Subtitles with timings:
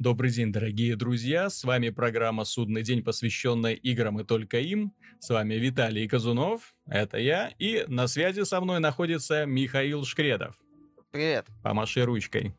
[0.00, 1.50] Добрый день, дорогие друзья.
[1.50, 4.94] С вами программа «Судный день», посвященная играм и только им.
[5.18, 10.56] С вами Виталий Казунов, это я, и на связи со мной находится Михаил Шкредов.
[11.10, 11.48] Привет.
[11.62, 12.54] Помаши ручкой.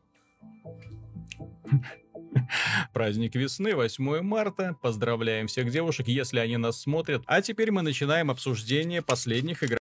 [2.92, 4.76] Праздник весны, 8 марта.
[4.80, 7.24] Поздравляем всех девушек, если они нас смотрят.
[7.26, 9.81] А теперь мы начинаем обсуждение последних игр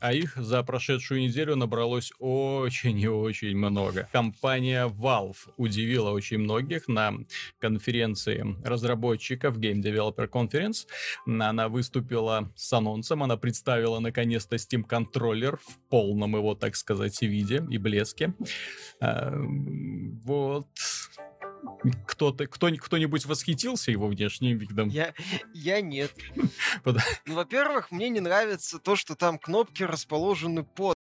[0.00, 4.08] а их за прошедшую неделю набралось очень и очень много.
[4.12, 7.14] Компания Valve удивила очень многих на
[7.58, 10.86] конференции разработчиков Game Developer Conference.
[11.26, 17.64] Она выступила с анонсом, она представила наконец-то Steam контроллер в полном его, так сказать, виде
[17.70, 18.34] и блеске.
[19.00, 19.32] А,
[20.24, 20.66] вот
[22.06, 24.88] кто-то, кто, кто-нибудь восхитился его внешним видом?
[24.88, 25.14] Я,
[25.52, 26.12] я нет.
[26.34, 26.44] Ну,
[27.26, 30.94] во-первых, мне не нравится то, что там кнопки расположены под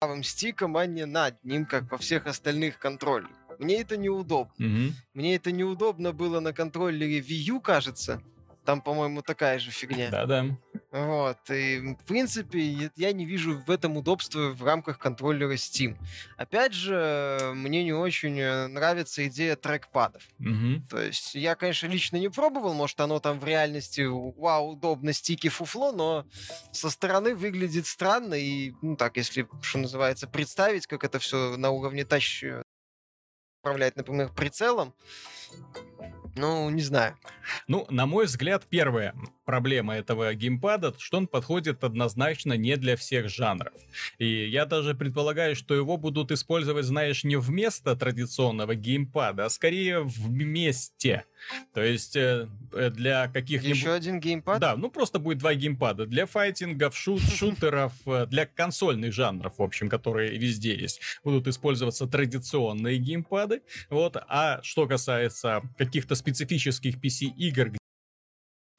[0.00, 3.30] правым стиком, а не над ним, как во всех остальных контроллерах.
[3.58, 4.52] Мне это неудобно.
[4.58, 4.94] Угу.
[5.14, 8.22] Мне это неудобно было на контроллере Wii U, кажется.
[8.64, 10.10] Там, по-моему, такая же фигня.
[10.10, 10.46] Да-да.
[10.92, 11.38] Вот.
[11.50, 15.96] И, в принципе, я не вижу в этом удобства в рамках контроллера Steam.
[16.36, 20.22] Опять же, мне не очень э, нравится идея трекпадов.
[20.38, 20.88] Угу.
[20.90, 25.48] То есть, я, конечно, лично не пробовал, может, оно там в реальности, вау, удобно, стики,
[25.48, 26.26] фуфло, но
[26.72, 31.70] со стороны выглядит странно, и, ну так, если, что называется, представить, как это все на
[31.70, 32.44] уровне тач
[33.62, 34.92] управлять, например, прицелом,
[36.34, 37.16] ну, не знаю.
[37.68, 39.14] Ну, на мой взгляд, первая
[39.52, 43.74] проблема этого геймпада, что он подходит однозначно не для всех жанров.
[44.16, 50.00] И я даже предполагаю, что его будут использовать, знаешь, не вместо традиционного геймпада, а скорее
[50.04, 51.24] вместе.
[51.74, 53.76] То есть э, э для каких-нибудь...
[53.76, 54.58] Еще один геймпад?
[54.58, 56.06] Да, ну просто будет два геймпада.
[56.06, 61.02] Для файтингов, шут, шутеров, э, для консольных жанров, в общем, которые везде есть.
[61.24, 63.60] Будут использоваться традиционные геймпады.
[63.90, 64.16] Вот.
[64.16, 67.72] А что касается каких-то специфических PC-игр,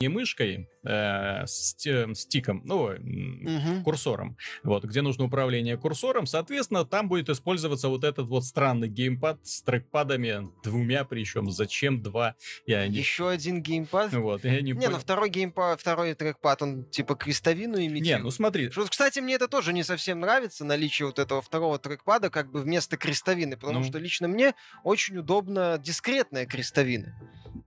[0.03, 3.83] не мышкой, э, стиком, ну, угу.
[3.85, 9.39] курсором, вот, где нужно управление курсором, соответственно, там будет использоваться вот этот вот странный геймпад
[9.47, 12.97] с трекпадами, двумя причем, зачем два, я не...
[12.97, 14.11] Еще один геймпад?
[14.13, 18.03] Вот, я не Не, ну второй геймпад, второй трекпад, он типа крестовину имитирует.
[18.03, 18.69] Не, ну смотри.
[18.69, 22.61] Что, кстати, мне это тоже не совсем нравится, наличие вот этого второго трекпада как бы
[22.61, 23.85] вместо крестовины, потому ну.
[23.85, 24.53] что лично мне
[24.83, 27.15] очень удобно дискретная крестовина.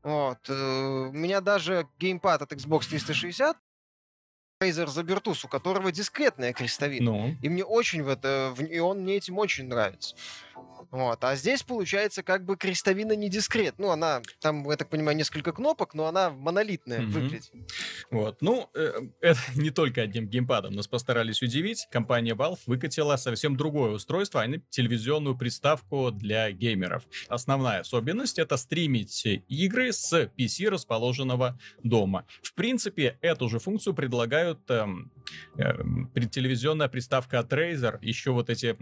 [0.07, 0.39] Вот.
[0.49, 3.57] Э, у меня даже геймпад от Xbox 360
[4.63, 7.11] Razer Zabertus, у которого дискретная крестовина.
[7.11, 7.37] Ну.
[7.43, 10.15] И мне очень в это, и он мне этим очень нравится.
[10.91, 11.23] Вот.
[11.25, 13.75] А здесь получается как бы крестовина не дискрет.
[13.79, 17.07] Ну, она, там, я так понимаю, несколько кнопок, но она монолитная mm-hmm.
[17.07, 17.53] выглядит.
[18.11, 18.43] Вот.
[18.43, 21.87] Ну, э, это не только одним геймпадом нас постарались удивить.
[21.91, 27.05] Компания Valve выкатила совсем другое устройство, а не телевизионную приставку для геймеров.
[27.29, 32.27] Основная особенность— это стримить игры с PC, расположенного дома.
[32.43, 35.11] В принципе, эту же функцию предлагают эм,
[35.57, 35.73] э,
[36.31, 38.77] телевизионная приставка от Razer, еще вот эти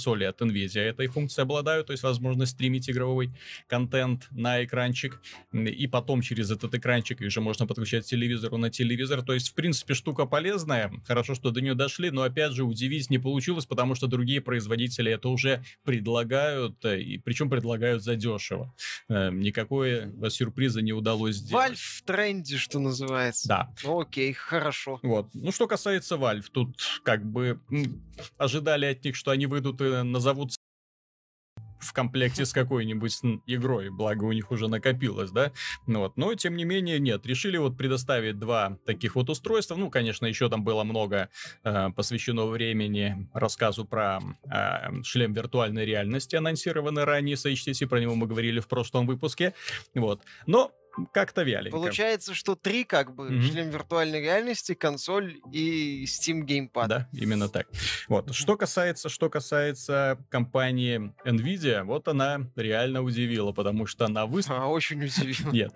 [0.00, 3.30] консоли от NVIDIA этой функцией обладают, то есть возможность стримить игровой
[3.68, 5.20] контент на экранчик,
[5.52, 9.54] и потом через этот экранчик их же можно подключать телевизору на телевизор, то есть в
[9.54, 13.94] принципе штука полезная, хорошо, что до нее дошли, но опять же удивить не получилось, потому
[13.94, 18.72] что другие производители это уже предлагают, э, и причем предлагают задешево.
[19.08, 21.72] Э, никакой сюрприза не удалось сделать.
[21.72, 23.48] Valve в тренде, что называется.
[23.48, 23.74] Да.
[23.84, 24.98] Ну, окей, хорошо.
[25.02, 25.28] Вот.
[25.34, 27.60] Ну, что касается Valve, тут как бы
[28.38, 30.52] ожидали от них, что они выйдут назовут
[31.80, 35.52] в комплекте с какой-нибудь игрой, благо у них уже накопилось, да,
[35.86, 39.90] ну вот, но тем не менее нет, решили вот предоставить два таких вот устройства, ну,
[39.90, 41.30] конечно, еще там было много
[41.64, 48.14] э, посвящено времени рассказу про э, шлем виртуальной реальности, анонсированный ранее с HTC, про него
[48.14, 49.54] мы говорили в прошлом выпуске,
[49.94, 50.72] вот, но
[51.12, 51.76] как-то вяленько.
[51.76, 53.42] Получается, что три как бы mm-hmm.
[53.42, 56.88] шлем виртуальной реальности, консоль и Steam Gamepad.
[56.88, 57.66] Да, именно так.
[58.08, 58.34] Вот.
[58.34, 64.64] Что касается, что касается компании Nvidia, вот она реально удивила, потому что она выступила...
[64.64, 65.52] А, очень удивила.
[65.52, 65.72] Нет,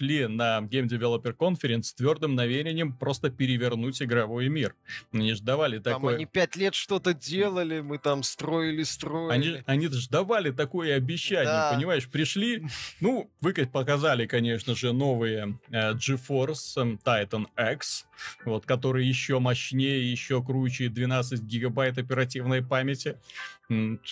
[0.00, 4.74] шли на Game Developer Conference с твердым намерением просто перевернуть игровой мир.
[5.12, 6.14] Они же давали там такое...
[6.14, 9.32] они пять лет что-то делали, мы там строили, строили.
[9.32, 11.72] Они, они же давали такое обещание, да.
[11.74, 12.08] понимаешь?
[12.08, 12.66] Пришли,
[13.00, 18.06] ну, вы показали, конечно же, новые э, GeForce э, Titan X,
[18.46, 23.18] вот, который еще мощнее, еще круче, 12 гигабайт оперативной памяти.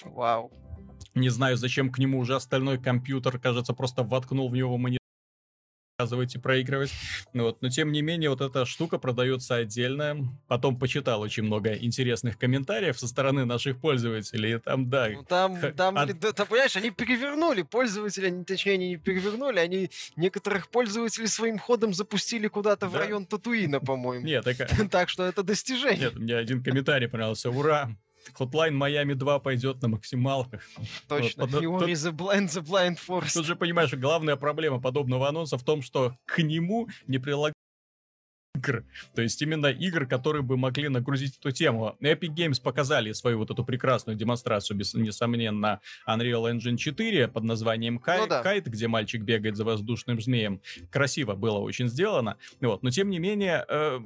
[0.04, 0.52] Вау.
[1.14, 4.98] Не знаю, зачем к нему уже остальной компьютер, кажется, просто воткнул в него монитор
[5.98, 6.92] показывать проигрывать.
[7.32, 7.60] Ну вот.
[7.60, 10.32] Но тем не менее, вот эта штука продается отдельно.
[10.46, 14.54] Потом почитал очень много интересных комментариев со стороны наших пользователей.
[14.54, 15.08] И там, да.
[15.08, 16.16] Ну, там, там, от...
[16.20, 21.92] да, понимаешь, они перевернули пользователи, они, точнее, они не перевернули, они некоторых пользователей своим ходом
[21.92, 22.88] запустили куда-то да?
[22.90, 24.24] в район Татуина, по-моему.
[24.24, 24.56] Нет, так...
[24.92, 25.98] так что это достижение.
[25.98, 27.50] Нет, мне один комментарий понравился.
[27.50, 27.90] Ура!
[28.38, 30.62] Hotline Miami 2 пойдет на максималках.
[31.08, 31.46] Точно.
[31.46, 33.34] Вот, Fury the Blind, the Blind Force.
[33.34, 37.54] Тут же, понимаешь, главная проблема подобного анонса в том, что к нему не прилагают
[38.58, 38.84] игр.
[39.14, 41.96] То есть именно игр, которые бы могли нагрузить эту тему.
[42.00, 47.98] Epic Games показали свою вот эту прекрасную демонстрацию, без, несомненно, Unreal Engine 4 под названием
[47.98, 48.42] Кай, ну, да.
[48.42, 50.60] Кайт, где мальчик бегает за воздушным змеем.
[50.90, 52.36] Красиво было очень сделано.
[52.60, 52.82] Вот.
[52.82, 54.00] Но тем не менее, э,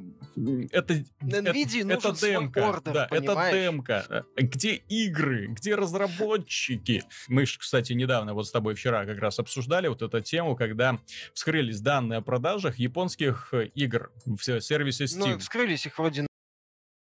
[0.71, 2.69] это, NVIDIA это, это демка.
[2.69, 4.25] Ордер, да, это демка.
[4.37, 5.49] Где игры?
[5.49, 7.03] Где разработчики?
[7.29, 10.99] Мы, кстати, недавно вот с тобой вчера как раз обсуждали вот эту тему, когда
[11.33, 15.33] вскрылись данные о продажах японских игр в сервисе ну, Steam.
[15.33, 16.27] Ну, вскрылись их вроде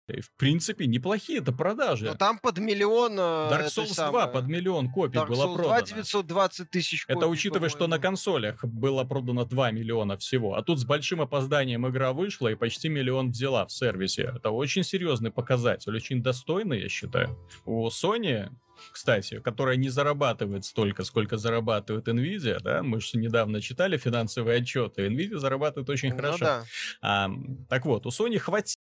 [0.08, 2.06] в принципе, неплохие это продажи.
[2.06, 3.14] Но там под миллион...
[3.14, 4.28] Э, Dark Souls 2 самое...
[4.28, 5.80] под миллион копий Dark было Souls продано.
[5.80, 10.56] 2 920 тысяч копий, Это учитывая, что на консолях было продано 2 миллиона всего.
[10.56, 14.34] А тут с большим опозданием игра вышла и почти миллион взяла в сервисе.
[14.36, 17.38] Это очень серьезный показатель, очень достойный, я считаю.
[17.66, 18.50] У Sony
[18.92, 25.08] кстати, которая не зарабатывает столько, сколько зарабатывает Nvidia, да, мы же недавно читали финансовые отчеты,
[25.08, 26.46] Nvidia зарабатывает очень ну, хорошо.
[26.46, 26.66] Да.
[27.02, 27.30] А,
[27.70, 28.76] так вот, у Sony хватит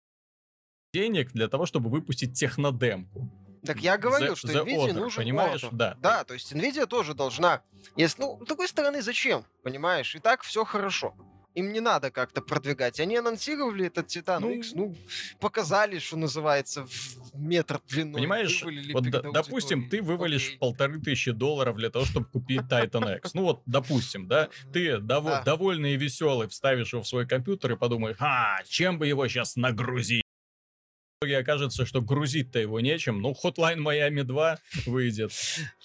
[0.94, 3.32] денег для того, чтобы выпустить технодемку.
[3.66, 5.64] Так я говорил, the, что the NVIDIA order, нужен понимаешь?
[5.64, 5.70] Order.
[5.72, 5.98] Да.
[6.02, 7.62] Да, то есть NVIDIA тоже должна...
[7.96, 9.46] Если, ну, с другой стороны, зачем?
[9.64, 10.16] Понимаешь?
[10.16, 11.16] И так все хорошо.
[11.54, 13.00] Им не надо как-то продвигать.
[13.00, 14.96] Они анонсировали этот Титан ну, X, ну,
[15.40, 18.22] показали, что называется, в метр длиной.
[18.22, 18.64] Понимаешь,
[18.94, 20.58] вот д- допустим, ты вывалишь Окей.
[20.60, 23.34] полторы тысячи долларов для того, чтобы купить Titan X.
[23.34, 28.16] Ну вот, допустим, да, ты довольный и веселый вставишь его в свой компьютер и подумаешь,
[28.20, 30.24] а, чем бы его сейчас нагрузить?
[31.22, 33.22] Итоге окажется, что грузить-то его нечем.
[33.22, 34.58] Ну, Hotline Miami 2
[34.88, 35.32] выйдет.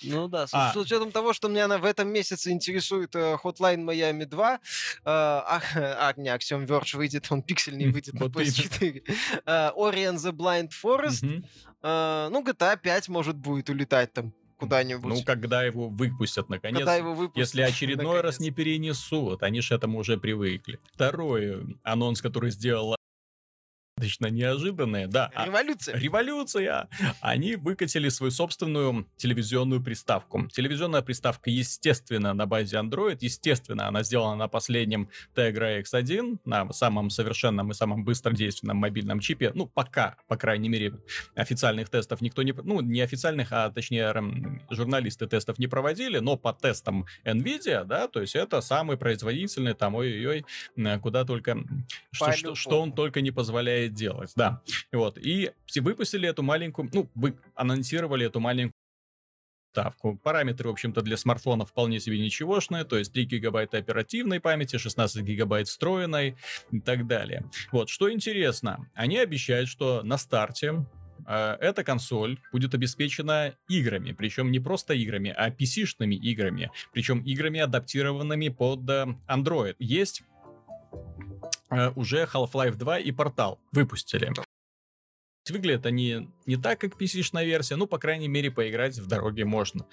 [0.03, 0.73] Ну да, а.
[0.73, 4.59] с, учетом того, что меня в этом месяце интересует uh, Hotline Miami 2, uh,
[5.05, 9.03] а, а, не, Axiom Verge выйдет, он пиксельный выйдет на PS4.
[9.45, 11.23] Uh, Ori and the Blind Forest.
[11.83, 15.19] Uh, ну, GTA 5, может, будет улетать там куда-нибудь.
[15.19, 16.79] Ну, когда его выпустят, наконец.
[16.79, 18.25] Когда его выпустят, Если очередной наконец.
[18.25, 20.81] раз не перенесут, они же этому уже привыкли.
[20.95, 22.96] Второй анонс, который сделала
[23.97, 25.31] достаточно неожиданные, да.
[25.35, 25.95] А революция.
[25.95, 26.89] А, революция!
[27.23, 30.47] Они выкатили свою собственную телевизионную приставку.
[30.49, 37.09] Телевизионная приставка, естественно, на базе Android, естественно, она сделана на последнем Tegra X1, на самом
[37.09, 39.53] совершенном и самом быстродейственном мобильном чипе.
[39.55, 40.93] Ну, пока, по крайней мере,
[41.35, 42.53] официальных тестов никто не...
[42.53, 44.13] Ну, не официальных, а точнее,
[44.69, 49.95] журналисты тестов не проводили, но по тестам NVIDIA, да, то есть это самый производительный, там,
[49.95, 50.45] ой-ой-ой,
[51.01, 51.57] куда только...
[52.11, 54.63] Что, что, что он только не позволяет делать, да.
[54.93, 58.75] Вот, и выпустили эту маленькую, ну, вы анонсировали эту маленькую
[59.77, 60.19] ставку.
[60.23, 65.23] Параметры, в общем-то, для смартфона вполне себе ничегошные, то есть 3 гигабайта оперативной памяти, 16
[65.23, 66.37] гигабайт встроенной
[66.71, 67.45] и так далее.
[67.73, 70.87] Вот, что интересно, они обещают, что на старте
[71.27, 77.61] э, эта консоль будет обеспечена играми, причем не просто играми, а PC-шными играми, причем играми,
[77.61, 79.77] адаптированными под э, Android.
[79.79, 80.23] Есть
[81.95, 84.33] уже Half-Life 2 и Портал выпустили.
[85.51, 89.87] Выглядят они не так, как PC-шная версия, ну, по крайней мере, поиграть в дороге можно.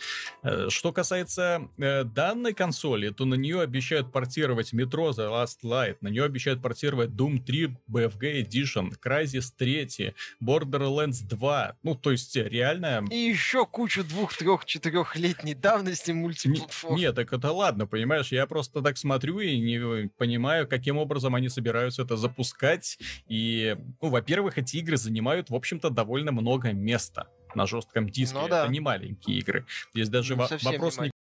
[0.44, 5.98] Э, что касается э, данной консоли, то на нее обещают портировать Metro The Last Light,
[6.02, 12.36] на нее обещают портировать Doom 3 BFG Edition, Crysis 3, Borderlands 2, ну, то есть
[12.36, 13.06] реально...
[13.10, 16.96] И еще кучу двух, трех, четырехлетней давности мультиплатформ.
[16.96, 21.50] Нет, так это ладно, понимаешь, я просто так смотрю и не понимаю, каким образом они
[21.50, 27.28] собираются это запускать, и, ну, во-первых, эти игры занимают, в общем-то, довольно много много места
[27.56, 28.38] на жестком диске.
[28.38, 28.64] Ну, да.
[28.64, 29.66] Это не маленькие игры.
[29.94, 31.12] Здесь даже ну, вопрос не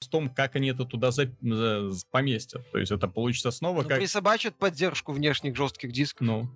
[0.00, 2.70] в том, как они это туда за, за, поместят.
[2.72, 3.98] То есть это получится снова ну, как...
[3.98, 6.26] Присобачат поддержку внешних жестких дисков.
[6.26, 6.48] Ну,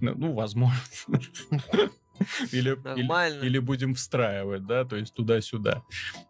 [0.00, 0.80] ну, ну возможно.
[2.52, 5.82] Или, или, или будем встраивать, да, то есть туда-сюда.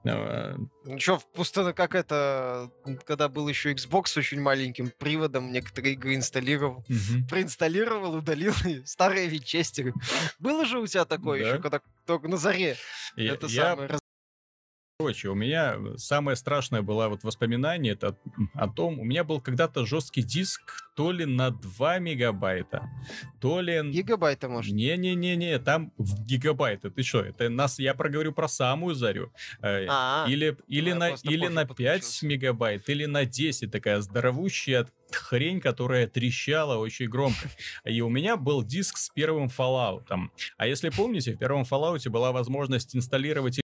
[0.05, 2.71] А, ну что, просто как это,
[3.05, 7.27] когда был еще Xbox с очень маленьким приводом, некоторые игры инсталлировал, угу.
[7.29, 9.95] проинсталлировал, удалил старые винчестеры.
[10.39, 11.49] Было же у тебя такое да?
[11.49, 12.77] еще, когда только на заре
[13.17, 14.02] я, это я, самое
[15.03, 18.17] Короче, у меня самое страшное было вот воспоминание это
[18.55, 22.89] о том, у меня был когда-то жесткий диск то ли на 2 мегабайта,
[23.41, 23.83] то ли...
[23.91, 24.73] Гигабайта, может?
[24.73, 26.91] Не-не-не-не, там в гигабайты.
[26.91, 29.33] Ты что, это нас, я проговорю про самую зарю.
[29.61, 30.31] А-а-а.
[30.31, 36.07] Или, или, ну, на, или на 5 мегабайт, или на 10, такая здоровущая хрень, которая
[36.07, 37.51] трещала очень громко.
[37.85, 40.07] И у меня был диск с первым Fallout.
[40.57, 43.62] А если помните, в первом Fallout была возможность инсталлировать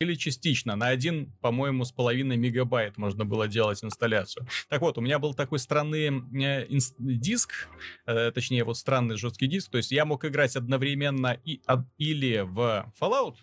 [0.00, 0.76] или частично.
[0.76, 4.46] На один, по-моему, с половиной мегабайт можно было делать инсталляцию.
[4.68, 6.08] Так вот, у меня был такой странный
[6.42, 6.66] э,
[6.98, 7.68] диск,
[8.06, 9.70] э, точнее, вот странный жесткий диск.
[9.70, 13.36] То есть я мог играть одновременно и, а, или в Fallout,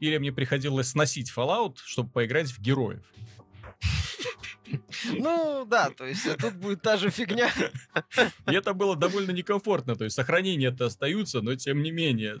[0.00, 3.04] или мне приходилось сносить Fallout, чтобы поиграть в героев.
[5.12, 7.50] Ну, да, то есть э, тут будет та же фигня.
[8.46, 12.36] И это было довольно некомфортно, то есть сохранения-то остаются, но тем не менее.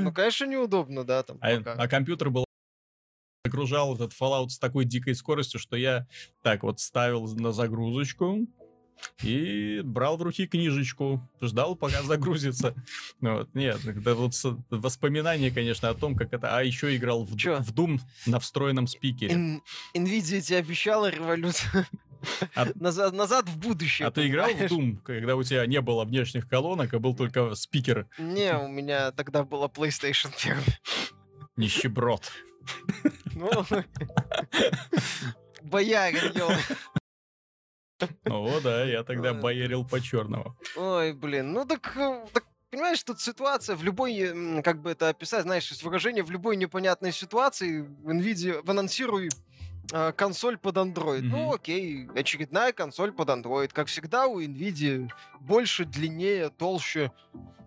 [0.00, 1.38] Ну, конечно, неудобно, да, там.
[1.40, 2.44] А, а компьютер был
[3.44, 6.06] загружал этот Fallout с такой дикой скоростью, что я
[6.42, 8.46] так вот ставил на загрузочку,
[9.22, 12.74] и брал в руки книжечку, ждал, пока загрузится.
[13.20, 14.34] Ну вот, нет, это вот
[14.68, 16.54] воспоминания, конечно, о том, как это...
[16.54, 17.34] А еще играл в, в
[17.74, 19.34] Doom на встроенном спикере.
[19.34, 19.60] In,
[19.94, 21.86] Nvidia тебе обещала революцию.
[22.54, 22.66] А...
[22.74, 24.06] Назад, назад в будущее.
[24.06, 27.54] А ты играл в Doom, когда у тебя не было внешних колонок, а был только
[27.54, 28.06] спикер?
[28.18, 30.58] Не, у меня тогда была PlayStation 1.
[31.56, 32.30] Нищеброд.
[33.34, 33.50] Ну,
[35.62, 36.50] боярин, ё.
[38.24, 40.56] О, да, я тогда боярил по-черному.
[40.76, 45.42] Ой, блин, ну так, э, так понимаешь, тут ситуация в любой, как бы это описать,
[45.42, 49.30] знаешь, выражение в любой непонятной ситуации в NVIDIA, в анонсируй э,
[50.16, 51.20] консоль под Android.
[51.20, 51.28] Mm-hmm.
[51.28, 53.70] Ну, окей, очередная консоль под Android.
[53.72, 57.12] Как всегда, у NVIDIA больше, длиннее, толще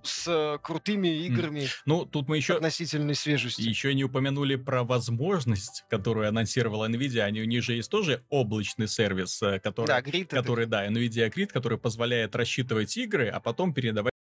[0.03, 1.67] с э, крутыми играми.
[1.85, 2.55] Ну, тут мы еще...
[2.55, 3.61] Относительной свежести.
[3.61, 7.21] Еще не упомянули про возможность, которую анонсировала NVIDIA.
[7.21, 9.87] Они, у них же есть тоже облачный сервис, э, который...
[9.87, 10.71] Да, Grid который, это...
[10.71, 14.12] да, NVIDIA Grid, который позволяет рассчитывать игры, а потом передавать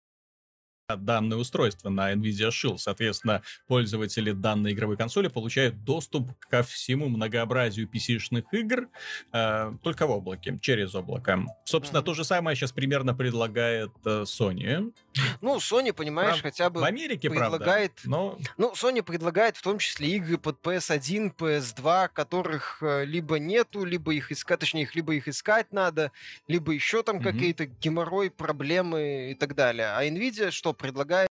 [0.95, 2.77] данное устройство на NVIDIA Shield.
[2.77, 8.87] Соответственно, пользователи данной игровой консоли получают доступ ко всему многообразию PC-шных игр
[9.33, 11.45] э, только в облаке, через облако.
[11.65, 14.93] Собственно, то же самое сейчас примерно предлагает э, Sony.
[15.41, 16.53] Ну, Sony, понимаешь, Прав...
[16.53, 17.93] хотя бы в Америке, предлагает...
[17.95, 18.37] правда, но...
[18.57, 24.13] Ну, Sony предлагает в том числе игры под PS1, PS2, которых э, либо нету, либо
[24.13, 26.11] их искать, точнее, их либо их искать надо,
[26.47, 27.23] либо еще там mm-hmm.
[27.23, 29.87] какие-то геморрой, проблемы и так далее.
[29.93, 31.29] А Nvidia что, предлагает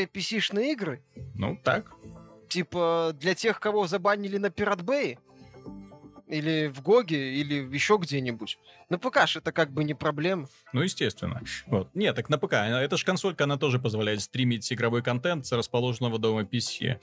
[0.00, 1.02] PC-шные игры.
[1.34, 1.90] Ну, так.
[2.48, 5.18] Типа для тех, кого забанили на eBay?
[6.28, 8.58] Или в GOG е, или еще где-нибудь.
[8.88, 10.48] На ПК же это как бы не проблема.
[10.72, 11.42] Ну, естественно.
[11.66, 11.94] Вот.
[11.94, 12.54] Нет, так на ПК.
[12.54, 17.00] Это же консолька, она тоже позволяет стримить игровой контент с расположенного дома PC.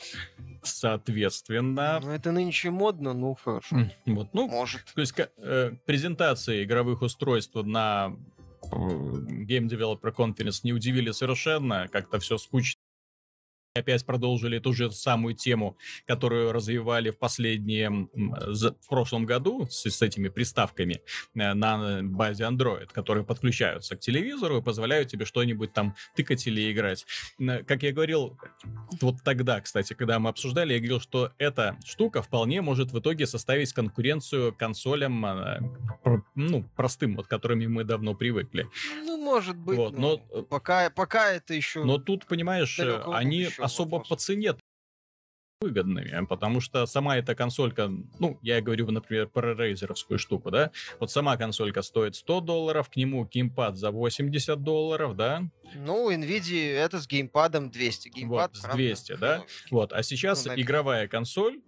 [0.63, 2.00] Соответственно...
[2.01, 3.91] Ну, это нынче модно, ну, хорошо.
[4.06, 4.82] Вот, ну, Может.
[4.96, 8.15] То есть э, презентации игровых устройств на
[8.62, 12.82] Game Developer Conference не удивили совершенно, как-то все скучно
[13.74, 20.02] опять продолжили ту же самую тему, которую развивали в последние, в прошлом году с, с
[20.02, 21.02] этими приставками
[21.36, 26.72] э, на базе Android, которые подключаются к телевизору и позволяют тебе что-нибудь там тыкать или
[26.72, 27.06] играть.
[27.68, 28.38] Как я говорил,
[29.02, 33.28] вот тогда, кстати, когда мы обсуждали, я говорил, что эта штука вполне может в итоге
[33.28, 35.60] составить конкуренцию консолям, э,
[36.36, 38.68] ну, простым, вот которыми мы давно привыкли.
[39.20, 41.84] Ну, может быть, вот, но, но пока, пока это еще...
[41.84, 44.08] Но тут, понимаешь, они особо вопрос.
[44.08, 44.56] по цене
[45.62, 50.72] выгодными, потому что сама эта консолька, ну, я говорю, например, про рейзеровскую штуку, да,
[51.02, 55.44] вот сама консолька стоит 100 долларов, к нему геймпад за 80 долларов, да.
[55.76, 58.08] Ну, NVIDIA это с геймпадом 200.
[58.08, 59.46] Геймпад, вот, с 200, правда, да.
[59.70, 61.60] Ну, вот, а сейчас ну, игровая консоль,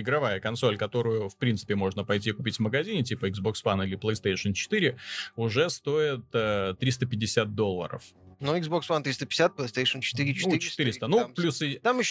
[0.00, 4.52] игровая консоль, которую, в принципе, можно пойти купить в магазине, типа Xbox One или PlayStation
[4.52, 4.96] 4,
[5.36, 8.02] уже стоит э, 350 долларов.
[8.40, 10.48] Ну, Xbox One 350, PlayStation 4 400.
[10.50, 11.08] Ну, 400.
[11.08, 11.62] Ну, там, плюс...
[11.82, 12.10] Там еще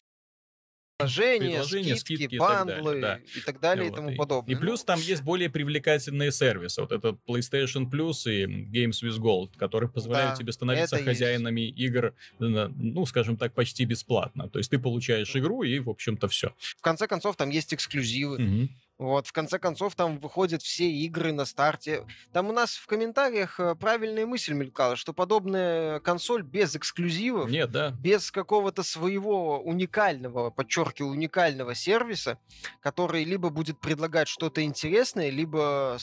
[0.97, 3.39] предложения, предложения скидки, скидки бандлы и так далее, да.
[3.39, 3.93] и, так далее, вот.
[3.93, 4.55] и тому подобное.
[4.55, 6.81] И, и плюс там есть более привлекательные сервисы.
[6.81, 11.79] Вот этот PlayStation Plus и Games with Gold, которые позволяют да, тебе становиться хозяинами есть.
[11.79, 14.49] игр, ну, скажем так, почти бесплатно.
[14.49, 16.53] То есть ты получаешь игру и, в общем-то, все.
[16.59, 18.35] В конце концов, там есть эксклюзивы.
[18.35, 18.69] Угу.
[18.97, 22.05] Вот, в конце концов, там выходят все игры на старте.
[22.31, 27.71] Там у нас в комментариях э, правильная мысль мелькала, что подобная консоль без эксклюзивов, Нет,
[27.71, 27.91] да.
[27.99, 32.39] без какого-то своего уникального, подчеркиваю, уникального сервиса,
[32.79, 35.97] который либо будет предлагать что-то интересное, либо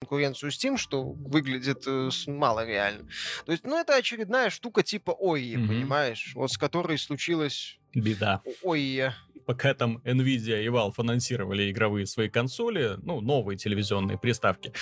[0.00, 3.08] конкуренцию Steam, что выглядит э, мало реально.
[3.44, 5.66] То есть, ну, это очередная штука типа ой, mm-hmm.
[5.66, 8.42] понимаешь, вот с которой случилась беда.
[8.62, 9.10] Ой,
[9.44, 14.72] пока там Nvidia и Valve анонсировали игровые свои консоли, ну, новые телевизионные приставки,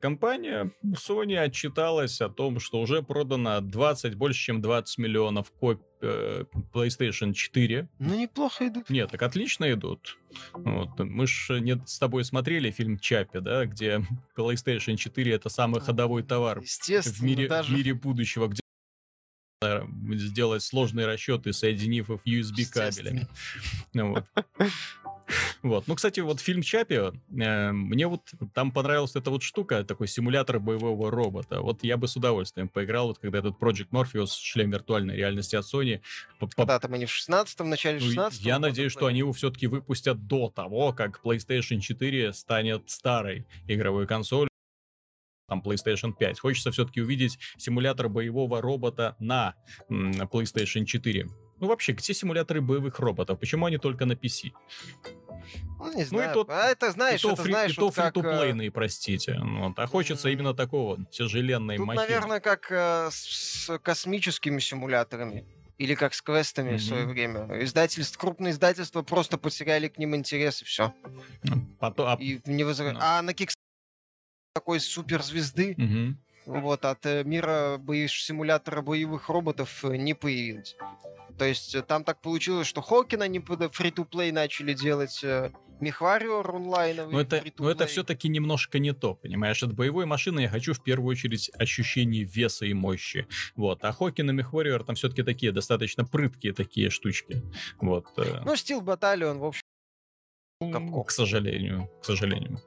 [0.00, 6.44] компания Sony отчиталась о том, что уже продано 20, больше чем 20 миллионов копий э,
[6.72, 7.88] PlayStation 4.
[7.98, 8.90] Ну, неплохо идут.
[8.90, 10.18] Нет, так отлично идут.
[10.52, 10.98] Вот.
[10.98, 14.02] Мы ж не с тобой смотрели фильм Чапи, да, где
[14.36, 17.72] PlayStation 4 это самый ходовой товар в мире, даже...
[17.72, 18.60] в мире будущего, где
[19.60, 23.26] сделать сложные расчеты, соединив их USB кабелями.
[23.92, 24.24] Ну, вот.
[25.62, 25.86] Вот.
[25.86, 28.22] Ну, кстати, вот фильм Чапи, э, мне вот
[28.54, 31.60] там понравилась эта вот штука, такой симулятор боевого робота.
[31.60, 35.66] Вот я бы с удовольствием поиграл, вот когда этот Project Morpheus, шлем виртуальной реальности от
[35.66, 36.00] Sony.
[36.56, 40.26] Когда там они в 16-м, начале 16 ну, Я надеюсь, что они его все-таки выпустят
[40.26, 44.47] до того, как PlayStation 4 станет старой игровой консолью
[45.48, 46.40] там PlayStation 5.
[46.40, 49.54] Хочется все-таки увидеть симулятор боевого робота на
[49.88, 51.26] PlayStation 4.
[51.60, 53.38] Ну вообще, где симуляторы боевых роботов?
[53.40, 54.52] Почему они только на PC?
[55.78, 56.26] Ну, не знаю.
[56.26, 58.14] Ну, и тот, а это, знаешь, и то, это, фри, знаешь, и то как...
[58.14, 59.34] фри простите.
[59.34, 60.32] Ну, вот, а хочется mm.
[60.32, 62.04] именно такого тяжеленной Тут, махины.
[62.04, 65.46] наверное, как э, с космическими симуляторами.
[65.78, 66.76] Или как с квестами mm-hmm.
[66.76, 67.62] в свое время.
[67.62, 70.92] Издательств, крупные издательства просто потеряли к ним интерес, и все.
[71.78, 72.16] Потом, а...
[72.20, 72.90] И не возра...
[72.90, 72.98] no.
[73.00, 73.54] А на Kickstarter
[74.58, 76.14] такой суперзвезды mm-hmm.
[76.46, 78.08] вот, от э, мира бои...
[78.08, 80.76] симулятора боевых роботов э, не появилось.
[81.38, 85.24] То есть э, там так получилось, что Хокина не фри-то-плей начали делать,
[85.80, 87.12] Мехвариор онлайновый.
[87.12, 89.62] Но это, но это все-таки немножко не то, понимаешь?
[89.62, 93.28] От боевой машины я хочу в первую очередь ощущение веса и мощи.
[93.54, 93.84] Вот.
[93.84, 97.42] А Хокин и Мехвариор там все-таки такие достаточно прыткие такие штучки.
[97.80, 98.06] Вот.
[98.44, 99.62] Ну, стил Баталион, в общем,
[100.60, 101.04] Капком.
[101.04, 102.58] К сожалению, к сожалению.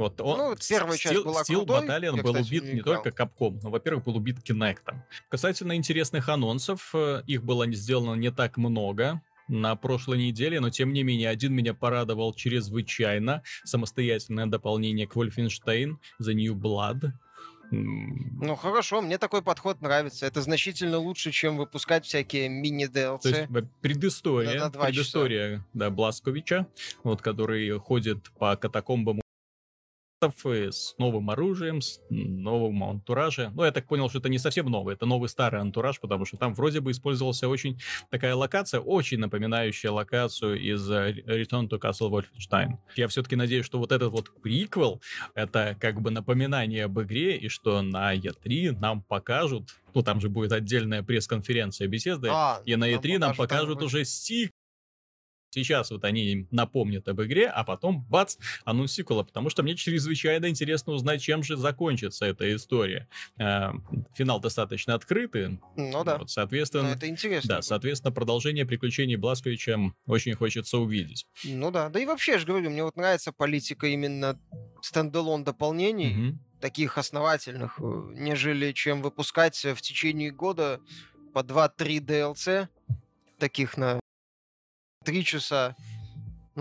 [0.00, 1.86] Вот он, ну, первая часть Steel, была Steel крутой.
[1.86, 5.04] Battalion я, был кстати, убит не, не только Капком, но, во-первых, был убит Кинектом.
[5.28, 10.94] Касательно интересных анонсов, э, их было сделано не так много на прошлой неделе, но тем
[10.94, 13.42] не менее один меня порадовал чрезвычайно.
[13.64, 17.10] Самостоятельное дополнение к Wolfenstein The New Blood.
[17.70, 20.24] Ну хорошо, мне такой подход нравится.
[20.24, 23.20] Это значительно лучше, чем выпускать всякие мини-DLC.
[23.20, 25.66] То есть предыстория, на, на предыстория, часа.
[25.74, 26.66] да, Бласковича,
[27.04, 29.20] вот, который ходит по катакомбам
[30.22, 33.52] с новым оружием, с новым антуражем.
[33.54, 36.36] Ну, я так понял, что это не совсем новый, это новый старый антураж, потому что
[36.36, 42.10] там вроде бы использовался очень такая локация, очень напоминающая локацию из э, Return to Castle
[42.10, 42.78] Wolfenstein.
[42.96, 45.00] Я все-таки надеюсь, что вот этот вот приквел,
[45.34, 50.28] это как бы напоминание об игре, и что на E3 нам покажут ну, там же
[50.28, 54.52] будет отдельная пресс-конференция беседы, а, и на E3 нам покажут уже сик
[55.50, 60.48] Сейчас вот они напомнят об игре, а потом, бац, анонс сиквела, потому что мне чрезвычайно
[60.48, 63.08] интересно узнать, чем же закончится эта история.
[63.38, 63.70] Э,
[64.14, 65.60] финал достаточно открытый.
[65.76, 66.18] Ну да.
[66.18, 67.56] Вот, соответственно, Но это интересно.
[67.56, 71.26] Да, соответственно, продолжение приключений Бласковича очень хочется увидеть.
[71.44, 74.38] Ну да, да и вообще, я же говорю, мне вот нравится политика именно
[74.82, 76.38] стендалон дополнений, угу.
[76.60, 77.82] таких основательных, э,
[78.14, 80.80] нежели чем выпускать в течение года
[81.32, 82.68] по 2-3 DLC,
[83.38, 84.00] таких на
[85.02, 85.74] три часа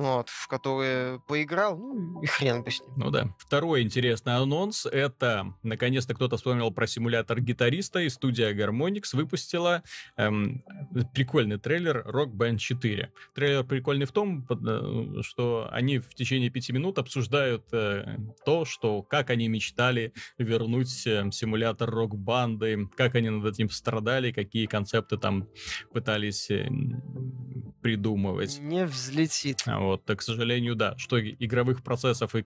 [0.01, 2.93] вот, в которые поиграл, ну и хрен бы с ним.
[2.97, 3.35] Ну да.
[3.37, 9.83] Второй интересный анонс— это, наконец-то кто-то вспомнил про симулятор гитариста, и студия Harmonix выпустила
[10.17, 10.63] эм,
[11.13, 13.11] прикольный трейлер Rock Band 4.
[13.33, 19.03] Трейлер прикольный в том, э, что они в течение пяти минут обсуждают э, то, что
[19.03, 25.47] как они мечтали вернуть э, симулятор рок-банды, как они над этим страдали, какие концепты там
[25.91, 26.69] пытались э,
[27.81, 28.59] придумывать.
[28.59, 29.63] Не взлетит.
[29.65, 32.45] А вот, к сожалению, да, что игровых процессов и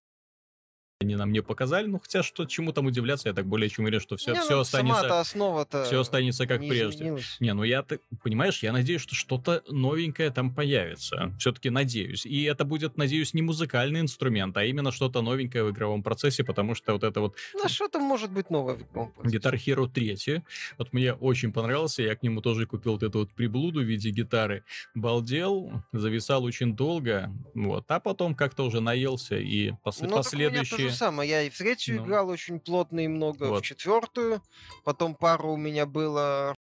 [1.03, 3.99] они нам не показали, ну хотя что чему там удивляться, я так более чем уверен,
[3.99, 5.19] что все, не, все ну, останется...
[5.19, 6.97] основа-то все останется как прежде.
[6.97, 7.37] Изменилась.
[7.39, 11.33] Не, ну я, ты, понимаешь, я надеюсь, что что-то новенькое там появится.
[11.39, 12.25] Все-таки надеюсь.
[12.25, 16.75] И это будет, надеюсь, не музыкальный инструмент, а именно что-то новенькое в игровом процессе, потому
[16.75, 17.35] что вот это вот...
[17.53, 19.37] Ну, что-то может быть новое в игровом процессе.
[19.37, 20.43] Guitar Hero 3.
[20.77, 24.09] Вот мне очень понравился, я к нему тоже купил вот эту вот приблуду в виде
[24.09, 24.63] гитары.
[24.95, 31.29] Балдел, зависал очень долго, вот, а потом как-то уже наелся, и пос- ну, последующие самое.
[31.29, 32.06] Я и в третью ну.
[32.06, 33.63] играл очень плотно и много, вот.
[33.63, 34.41] в четвертую.
[34.84, 36.56] Потом пару у меня было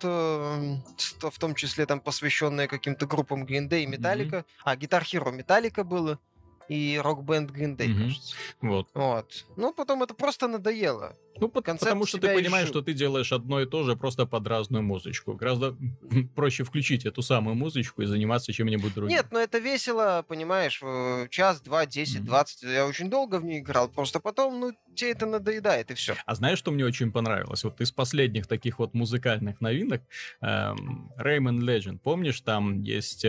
[0.00, 4.38] в том числе там посвященные каким-то группам Green Day и Металлика.
[4.38, 4.62] Mm-hmm.
[4.64, 6.18] А, Guitar Hero Металлика было
[6.68, 8.02] и рок-бенд Green Day, mm-hmm.
[8.02, 8.34] кажется.
[8.60, 8.88] Вот.
[8.94, 9.44] вот.
[9.56, 11.16] Ну, потом это просто надоело.
[11.36, 14.84] Ну, потому что ты понимаешь, что ты делаешь одно и то же, просто под разную
[14.84, 15.34] музычку.
[15.34, 15.76] Гораздо
[16.36, 19.16] проще включить эту самую музычку и заниматься чем-нибудь другим.
[19.16, 20.80] Нет, но это весело, понимаешь,
[21.30, 22.62] час, два, десять, двадцать.
[22.62, 26.14] Я очень долго в ней играл, просто потом, ну, тебе это надоедает, и все.
[26.24, 27.64] А знаешь, что мне очень понравилось?
[27.64, 30.02] Вот из последних таких вот музыкальных новинок,
[30.40, 33.26] эм, Rayman Legend, помнишь, там есть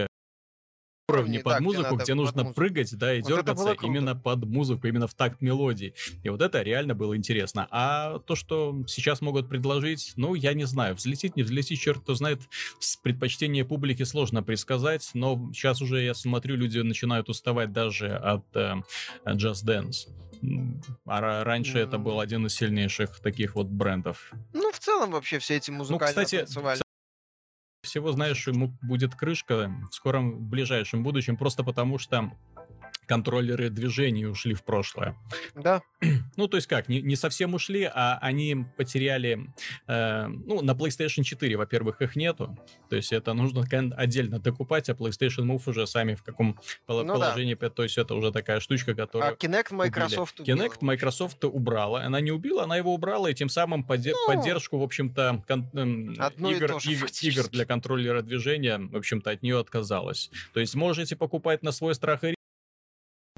[1.15, 5.41] уровне под музыку, где, нужно прыгать, да, и дергаться именно под музыку, именно в такт
[5.41, 5.93] мелодии.
[6.23, 7.67] И вот это реально было интересно.
[7.71, 12.15] А то, что сейчас могут предложить, ну, я не знаю, взлетит, не взлетит, черт кто
[12.15, 12.41] знает,
[12.79, 18.45] с предпочтения публики сложно предсказать, но сейчас уже я смотрю, люди начинают уставать даже от
[18.55, 18.75] э,
[19.25, 20.07] Just Dance.
[21.05, 21.87] А раньше mm-hmm.
[21.87, 24.31] это был один из сильнейших таких вот брендов.
[24.53, 26.84] Ну, в целом вообще все эти музыкальные ну, кстати,
[27.95, 32.29] всего, знаешь, ему будет крышка в скором, в ближайшем будущем, просто потому что
[33.05, 35.15] контроллеры движений ушли в прошлое.
[35.55, 35.81] Да.
[36.37, 39.53] Ну, то есть как, не, не совсем ушли, а они потеряли...
[39.87, 42.57] Э, ну, на PlayStation 4, во-первых, их нету.
[42.89, 43.65] То есть это нужно
[43.95, 47.55] отдельно докупать, а PlayStation Move уже сами в каком ну, положении...
[47.55, 47.69] Да.
[47.69, 49.31] То есть это уже такая штучка, которая...
[49.31, 50.57] А Kinect Microsoft убила.
[50.57, 52.01] Kinect Microsoft убрала.
[52.01, 55.69] Она не убила, она его убрала, и тем самым подде- ну, поддержку, в общем-то, кон-
[55.73, 55.85] э,
[56.51, 60.29] игр, игр, игр для контроллера движения, в общем-то, от нее отказалась.
[60.53, 62.34] То есть можете покупать на свой страх и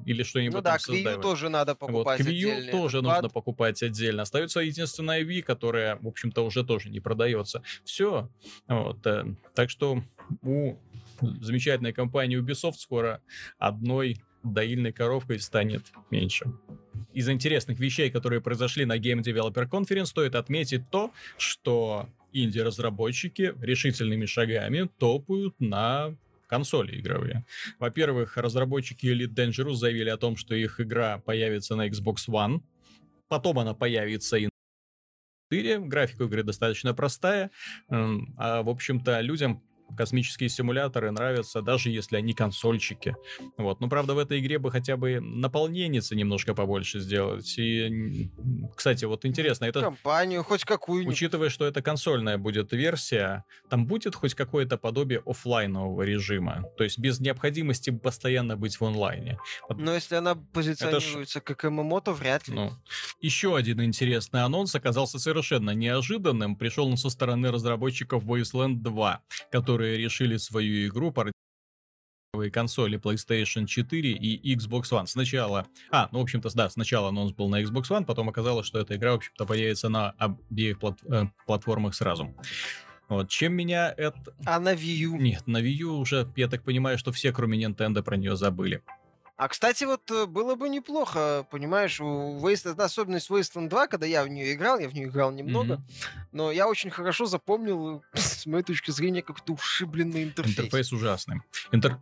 [0.07, 3.01] или что-нибудь Ну да, к Wii U тоже надо покупать вот, к Wii U тоже
[3.01, 3.33] нужно пад.
[3.33, 4.21] покупать отдельно.
[4.23, 7.61] Остается единственная Wii, которая, в общем-то, уже тоже не продается.
[7.83, 8.29] Все.
[8.67, 9.05] Вот.
[9.05, 10.01] Э, так что
[10.41, 10.77] у
[11.19, 13.21] замечательной компании Ubisoft скоро
[13.57, 16.45] одной доильной коровкой станет меньше.
[17.13, 24.25] Из интересных вещей, которые произошли на Game Developer Conference, стоит отметить то, что инди-разработчики решительными
[24.25, 26.15] шагами топают на
[26.47, 27.45] консоли игровые.
[27.79, 32.61] Во-первых, разработчики Elite Dangerous заявили о том, что их игра появится на Xbox One.
[33.27, 34.51] Потом она появится и на
[35.51, 35.79] 4.
[35.79, 37.51] Графика игры достаточно простая.
[37.89, 39.63] А, в общем-то, людям
[39.95, 43.15] космические симуляторы нравятся, даже если они консольчики.
[43.57, 43.79] Вот.
[43.79, 47.57] Но, правда, в этой игре бы хотя бы наполненницы немножко побольше сделать.
[47.57, 48.29] И,
[48.75, 49.81] кстати, вот интересно, это...
[49.81, 51.13] Компанию хоть какую-нибудь.
[51.13, 56.65] Учитывая, что это консольная будет версия, там будет хоть какое-то подобие офлайнового режима.
[56.77, 59.37] То есть без необходимости постоянно быть в онлайне.
[59.69, 61.41] Но если она позиционируется ж...
[61.43, 62.55] как ММО, то вряд ли.
[62.55, 62.71] Ну.
[63.21, 66.55] Еще один интересный анонс оказался совершенно неожиданным.
[66.55, 69.21] Пришел он со стороны разработчиков Wasteland 2,
[69.51, 71.13] который которые решили свою игру
[72.51, 75.05] консоли PlayStation 4 и Xbox One.
[75.05, 75.67] Сначала...
[75.91, 78.95] А, ну, в общем-то, да, сначала анонс был на Xbox One, потом оказалось, что эта
[78.95, 80.97] игра, в общем-то, появится на обеих плат...
[81.03, 82.35] э, платформах сразу.
[83.07, 84.17] Вот, чем меня это...
[84.45, 85.17] А на Wii U?
[85.17, 88.81] Нет, на Wii U уже, я так понимаю, что все, кроме Nintendo, про нее забыли.
[89.37, 94.23] А, кстати, вот э, было бы неплохо, понимаешь, у Wasteland, особенность Wasteland 2, когда я
[94.23, 96.19] в нее играл, я в нее играл немного, mm-hmm.
[96.31, 100.57] но я очень хорошо запомнил, с моей точки зрения, как-то ушибленный интерфейс.
[100.57, 101.41] Интерфейс ужасный.
[101.71, 101.99] Интер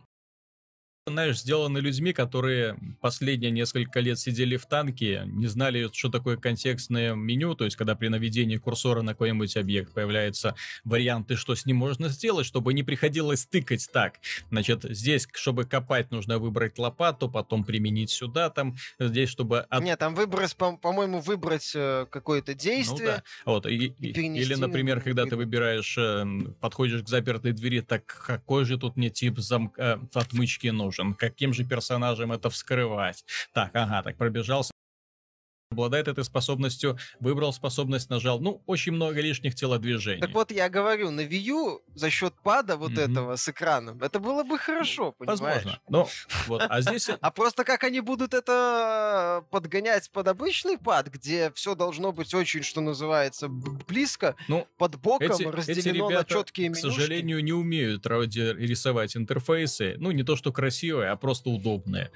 [1.08, 7.14] знаешь, сделаны людьми, которые последние несколько лет сидели в танке, не знали, что такое контекстное
[7.14, 11.76] меню, то есть когда при наведении курсора на какой-нибудь объект появляются варианты, что с ним
[11.76, 14.14] можно сделать, чтобы не приходилось тыкать так.
[14.50, 19.60] Значит, здесь, чтобы копать, нужно выбрать лопату, потом применить сюда, там, здесь, чтобы...
[19.60, 19.84] От...
[19.84, 23.06] Нет, там выбрать, по- по-моему, выбрать э, какое-то действие.
[23.08, 23.22] Ну, да.
[23.52, 26.24] вот, и, и или, например, когда ты выбираешь, э,
[26.60, 30.95] подходишь к запертой двери, так какой же тут мне тип замка, э, отмычки нужен?
[30.98, 33.24] Нужен, каким же персонажем это вскрывать.
[33.52, 34.72] Так, ага, так пробежался
[35.70, 38.40] обладает этой способностью, выбрал способность, нажал.
[38.40, 40.20] Ну, очень много лишних телодвижений.
[40.20, 43.10] Так вот, я говорю, на Wii U за счет пада вот mm-hmm.
[43.10, 45.40] этого с экраном, это было бы хорошо, понимаешь?
[45.40, 45.80] Возможно.
[45.88, 46.08] Но,
[46.46, 47.10] вот, а здесь...
[47.20, 52.62] А просто как они будут это подгонять под обычный пад, где все должно быть очень,
[52.62, 56.86] что называется, близко, ну, под боком, эти, разделено на четкие менюшки.
[56.86, 59.96] к сожалению, не умеют рисовать интерфейсы.
[59.98, 62.10] Ну, не то, что красивые, а просто удобные.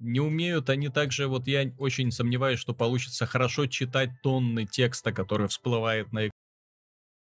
[0.00, 5.48] Не умеют они также, вот я очень сомневаюсь, что получится хорошо читать тонны текста, который
[5.48, 6.30] всплывает на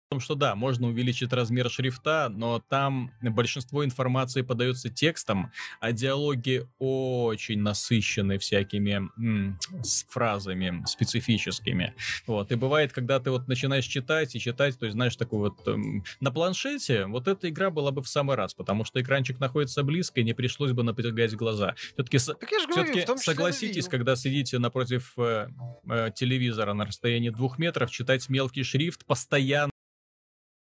[0.09, 6.65] том, что да, можно увеличить размер шрифта, но там большинство информации подается текстом, а диалоги
[6.79, 11.93] очень насыщены всякими м- с фразами специфическими.
[12.25, 12.51] Вот.
[12.51, 16.05] И бывает, когда ты вот начинаешь читать и читать, то есть, знаешь, такой вот эм,
[16.21, 20.21] на планшете, вот эта игра была бы в самый раз, потому что экранчик находится близко,
[20.21, 21.75] и не пришлось бы напрягать глаза.
[21.77, 25.49] Все-таки, все-таки согласитесь, когда сидите напротив э,
[25.89, 29.71] э, телевизора на расстоянии двух метров, читать мелкий шрифт постоянно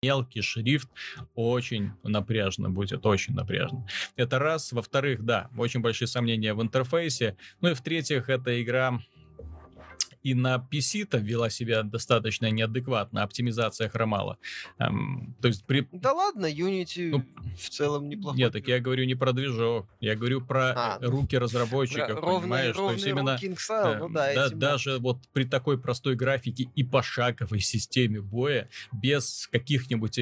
[0.02, 0.88] мелкий шрифт
[1.34, 3.86] очень напряжно будет, очень напряжно.
[4.16, 4.72] Это раз.
[4.72, 7.36] Во-вторых, да, очень большие сомнения в интерфейсе.
[7.60, 9.00] Ну и в-третьих, эта игра
[10.28, 14.38] и на PC-то вела себя достаточно неадекватно, оптимизация хромала.
[14.78, 15.88] Эм, то есть при...
[15.92, 17.24] Да ладно, Unity ну,
[17.56, 18.36] в целом неплохо.
[18.36, 22.76] Нет, так я говорю не про движок, я говорю про а, руки разработчиков, ровные, понимаешь?
[22.76, 26.84] Ровные, то есть именно Style, ну, да, да, даже вот при такой простой графике и
[26.84, 30.18] пошаговой системе боя, без каких-нибудь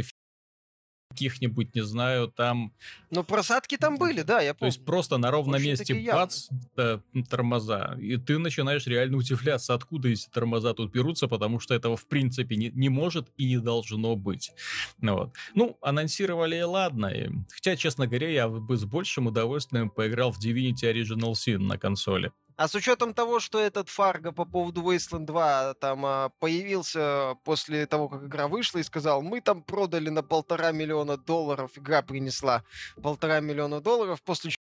[1.16, 2.72] каких-нибудь, не знаю, там...
[3.10, 4.72] Ну, просадки там были, да, я помню.
[4.72, 7.00] То есть просто на ровном Очень месте бац, да,
[7.30, 7.96] тормоза.
[7.98, 12.56] И ты начинаешь реально удивляться, откуда эти тормоза тут берутся, потому что этого в принципе
[12.56, 14.52] не, не может и не должно быть.
[15.00, 15.32] Ну, вот.
[15.54, 17.12] ну анонсировали, ладно.
[17.48, 22.32] Хотя, честно говоря, я бы с большим удовольствием поиграл в Divinity Original Sin на консоли.
[22.56, 27.86] А с учетом того, что этот Фарго по поводу Wasteland 2 там а, появился после
[27.86, 32.64] того, как игра вышла и сказал, мы там продали на полтора миллиона долларов, игра принесла
[33.02, 34.62] полтора миллиона долларов, после чего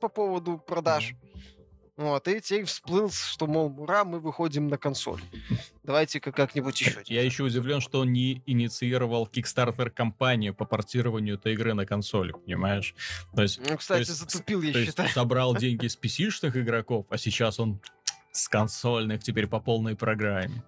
[0.00, 1.12] по поводу продаж.
[1.12, 1.51] Mm-hmm.
[2.02, 5.20] Вот, и теперь всплыл, что, мол, ура, мы выходим на консоль.
[5.84, 7.00] Давайте-ка как-нибудь еще.
[7.06, 12.96] Я еще удивлен, что он не инициировал Kickstarter-компанию по портированию этой игры на консоль, понимаешь?
[13.36, 15.06] То есть, ну, кстати, то есть, затупил, я то считаю.
[15.06, 16.28] Есть, собрал деньги с pc
[16.60, 17.80] игроков, а сейчас он
[18.32, 20.64] с консольных теперь по полной программе.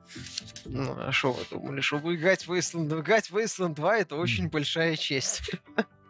[0.66, 4.50] Ну, а что вы думали, что играть в Wasteland, играть в Wasteland 2 это очень
[4.50, 5.50] большая честь.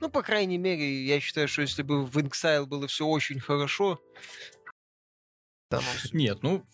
[0.00, 4.00] Ну, по крайней мере, я считаю, что если бы в Inxile было все очень хорошо...
[6.12, 6.64] Нет, ну...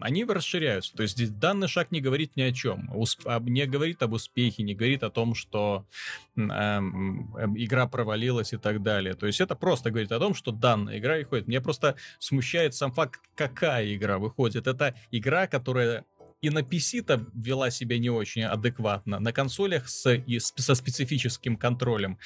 [0.00, 0.96] Они расширяются.
[0.96, 2.90] То есть данный шаг не говорит ни о чем.
[3.42, 5.86] Не говорит об успехе, не говорит о том, что
[6.34, 9.14] эм, эм, игра провалилась и так далее.
[9.14, 11.46] То есть это просто говорит о том, что данная игра выходит.
[11.46, 14.66] Меня просто смущает сам факт, какая игра выходит.
[14.66, 16.04] Это игра, которая
[16.42, 22.18] и на PC-то вела себя не очень адекватно, на консолях с, и со специфическим контролем.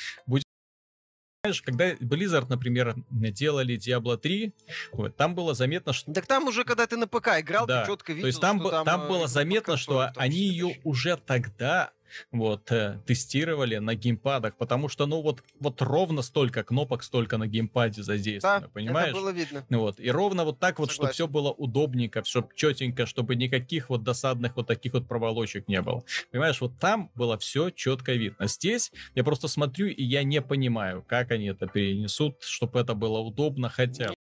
[1.44, 4.52] Знаешь, когда Blizzard, например, делали Diablo 3,
[4.92, 6.12] вот, там было заметно, что...
[6.12, 7.82] Так там уже, когда ты на ПК играл, да.
[7.82, 11.16] ты четко видел, То есть там, что там, там было заметно, что они ее уже
[11.16, 11.92] тогда
[12.32, 17.46] вот, э, тестировали на геймпадах, потому что, ну, вот, вот ровно столько кнопок, столько на
[17.46, 19.10] геймпаде задействовано, да, понимаешь?
[19.10, 19.64] это было видно.
[19.70, 24.02] Вот, и ровно вот так вот, чтобы все было удобненько, все четенько, чтобы никаких вот
[24.02, 26.02] досадных вот таких вот проволочек не было.
[26.30, 28.46] Понимаешь, вот там было все четко видно.
[28.46, 33.18] Здесь я просто смотрю, и я не понимаю, как они это перенесут, чтобы это было
[33.18, 34.15] удобно, хотя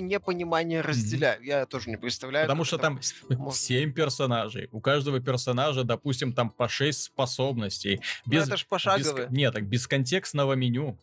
[0.00, 1.40] непонимание разделяю.
[1.40, 1.46] Mm-hmm.
[1.46, 2.46] Я тоже не представляю.
[2.46, 3.52] Потому что там можно...
[3.52, 4.68] 7 персонажей.
[4.72, 8.00] У каждого персонажа, допустим, там по 6 способностей.
[8.24, 9.26] Ну, без, ну, это ж пошаговые.
[9.26, 10.98] Без, нет, так без контекстного меню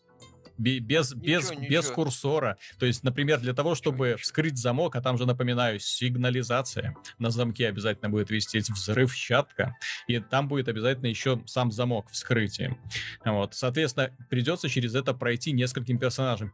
[0.58, 1.66] без, ничего, без, ничего.
[1.68, 2.58] без курсора.
[2.78, 4.18] То есть, например, для того, чтобы ничего.
[4.18, 10.48] вскрыть замок, а там же, напоминаю, сигнализация, на замке обязательно будет вести взрывчатка, и там
[10.48, 12.76] будет обязательно еще сам замок вскрытия.
[13.24, 16.52] Вот, соответственно, придется через это пройти нескольким персонажам.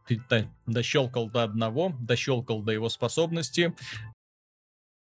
[0.65, 3.73] Дощелкал до одного, дощелкал до его способности,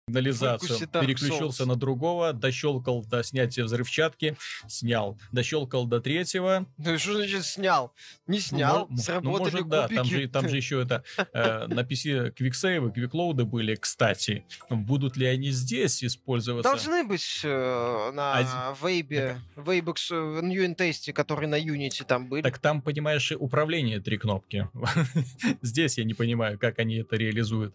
[0.09, 4.37] сигнализацию, переключился на другого, дощелкал до снятия взрывчатки,
[4.69, 6.67] снял, дощелкал до третьего.
[6.77, 7.93] Ну что значит снял?
[8.27, 11.81] Не снял, ну, сработали ну, может, да, там же, там же еще это э, на
[11.81, 14.45] PC квиксейвы, квиклоуды были, кстати.
[14.69, 16.71] Будут ли они здесь использоваться?
[16.71, 22.43] Должны быть э, на а, Вейбе, Вейбекс, в New Test, который на Unity там были.
[22.43, 24.69] Так там, понимаешь, управление три кнопки.
[25.63, 27.75] здесь я не понимаю, как они это реализуют.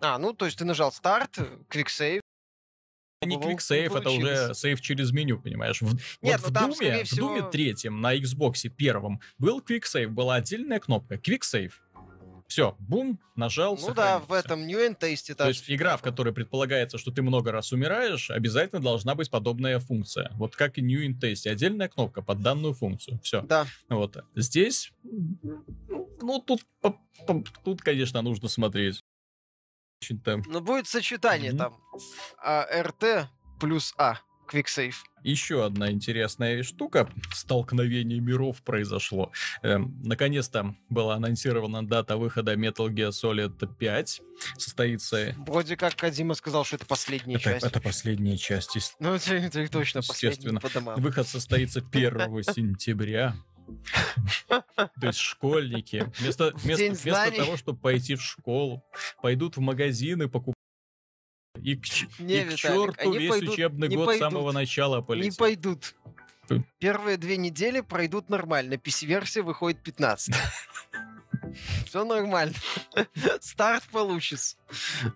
[0.00, 2.20] А, ну, то есть ты нажал старт, квиксейв,
[3.26, 5.80] не квиксейв, это уже сейв через меню, понимаешь?
[5.80, 7.28] В, Нет, вот ну, в, там, Думе, всего...
[7.28, 11.80] в Думе третьем на Xbox первом был квиксейв, была отдельная кнопка, квиксейв.
[12.46, 16.32] Все, бум, нажал, Ну да, в этом New End Taste То есть игра, в которой
[16.32, 20.30] предполагается, что ты много раз умираешь, обязательно должна быть подобная функция.
[20.34, 21.50] Вот как и New End Taste.
[21.50, 23.18] Отдельная кнопка под данную функцию.
[23.22, 23.40] Все.
[23.42, 23.66] Да.
[23.88, 24.22] Вот.
[24.36, 26.62] Здесь, ну, тут,
[27.64, 29.02] тут, конечно, нужно смотреть
[30.04, 30.42] очень-то...
[30.46, 31.58] Ну, будет сочетание mm-hmm.
[31.58, 31.76] там.
[32.42, 33.28] А, РТ
[33.60, 34.18] плюс А.
[34.52, 34.94] Quicksave.
[35.22, 37.08] Еще одна интересная штука.
[37.32, 39.32] Столкновение миров произошло.
[39.62, 44.20] Эм, наконец-то была анонсирована дата выхода Metal Gear Solid 5.
[44.58, 45.34] Состоится...
[45.46, 47.64] Вроде как Кадима сказал, что это последняя это, часть.
[47.64, 48.96] Это последняя часть.
[48.98, 50.60] Ну, это, это точно Естественно.
[50.96, 53.34] Выход состоится 1 сентября.
[54.48, 58.84] То есть школьники вместо, вместо, вместо того, чтобы пойти в школу,
[59.20, 60.54] пойдут в магазины покупать
[61.60, 61.84] и к,
[62.18, 65.32] не, и к черту весь пойдут, учебный год пойдут, с самого начала полетит.
[65.32, 65.94] Не пойдут.
[66.78, 68.74] Первые две недели пройдут нормально.
[68.74, 70.34] PC-версия выходит 15.
[71.86, 72.54] Все нормально.
[73.40, 74.56] Старт получится.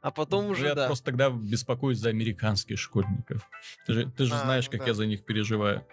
[0.02, 0.86] А потом ну, уже, я да.
[0.86, 3.48] просто тогда беспокоюсь за американских школьников.
[3.86, 4.86] Ты же, ты же а, знаешь, ну, как да.
[4.86, 5.86] я за них переживаю.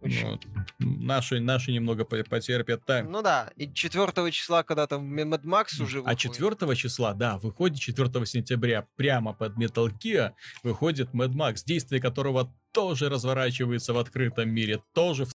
[0.00, 0.46] Вот.
[0.78, 3.08] Наши, наши немного потерпят так.
[3.08, 6.06] Ну да, и 4 числа, когда там Mad Max уже выходит.
[6.06, 12.00] А 4 числа, да, выходит 4 сентября прямо под Metal Gear выходит Mad Max, действие
[12.00, 15.32] которого тоже разворачивается в открытом мире, тоже в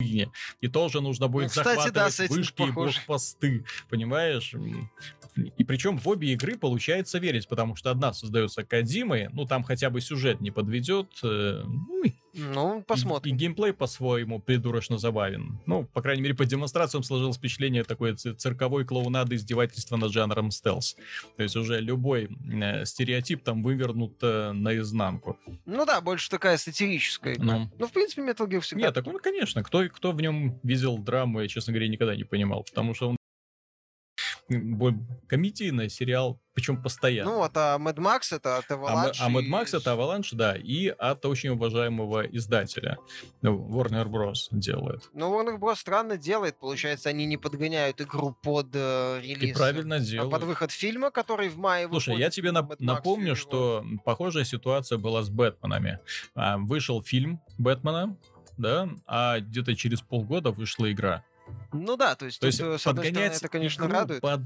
[0.00, 4.54] и тоже нужно будет ну, кстати, захватывать да, вышки и блокпосты, понимаешь?
[5.56, 9.90] И причем в обе игры получается верить, потому что одна создается Кадимой, ну там хотя
[9.90, 12.04] бы сюжет не подведет, э, ну,
[12.38, 13.32] Ну, посмотрим.
[13.32, 15.60] И, и геймплей по-своему придурочно забавен.
[15.66, 20.96] Ну, по крайней мере, по демонстрациям сложилось впечатление такой цирковой клоунады издевательства над жанром стелс.
[21.36, 25.38] То есть уже любой э, стереотип там вывернут э, наизнанку.
[25.66, 27.44] Ну да, больше такая сатирическая игра.
[27.44, 28.86] Ну, ну в принципе, Metal Gear всегда...
[28.86, 32.24] Нет, так, ну, конечно, кто, кто в нем видел драму, я, честно говоря, никогда не
[32.24, 33.17] понимал, потому что он
[34.48, 37.30] комедийный сериал, причем постоянно.
[37.30, 39.16] Ну а Mad Max это от Avalanche.
[39.20, 42.98] А, а Mad Max это Avalanche, да, и от очень уважаемого издателя.
[43.42, 44.48] Ну, Warner Bros.
[44.50, 45.08] делает.
[45.12, 45.76] Ну, Warner Bros.
[45.76, 49.50] странно делает, получается, они не подгоняют игру под э, релиз.
[49.50, 50.32] И правильно делают.
[50.32, 55.22] Под выход фильма, который в мае Слушай, я тебе нап- напомню, что похожая ситуация была
[55.22, 56.00] с Бэтменами.
[56.34, 58.16] А, вышел фильм Бэтмена,
[58.56, 61.24] да, а где-то через полгода вышла игра.
[61.72, 64.20] Ну да, то есть, то есть с подгонять стороны, это, конечно, радует.
[64.20, 64.42] Под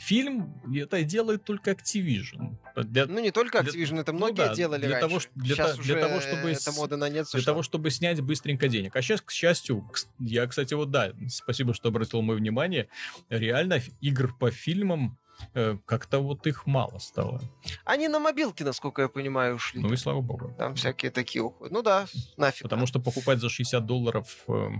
[0.00, 2.56] фильм это делает только Activision.
[2.74, 5.08] Для, ну не только Activision, для, это ну многие ну, да, делали для раньше.
[5.08, 8.20] Того, для, сейчас для, для того, чтобы эта мода на нет Для того, чтобы снять
[8.22, 8.96] быстренько денег.
[8.96, 12.88] А сейчас, к счастью, я, кстати, вот да, спасибо, что обратил мое внимание,
[13.28, 15.18] реально игр по фильмам
[15.52, 17.42] э, как-то вот их мало стало.
[17.84, 19.82] Они на мобилке, насколько я понимаю, ушли.
[19.82, 20.54] Ну и слава богу.
[20.56, 21.72] Там всякие такие уходят.
[21.72, 22.06] Ну да,
[22.38, 22.62] нафиг.
[22.62, 24.70] Потому что покупать за 60 долларов э,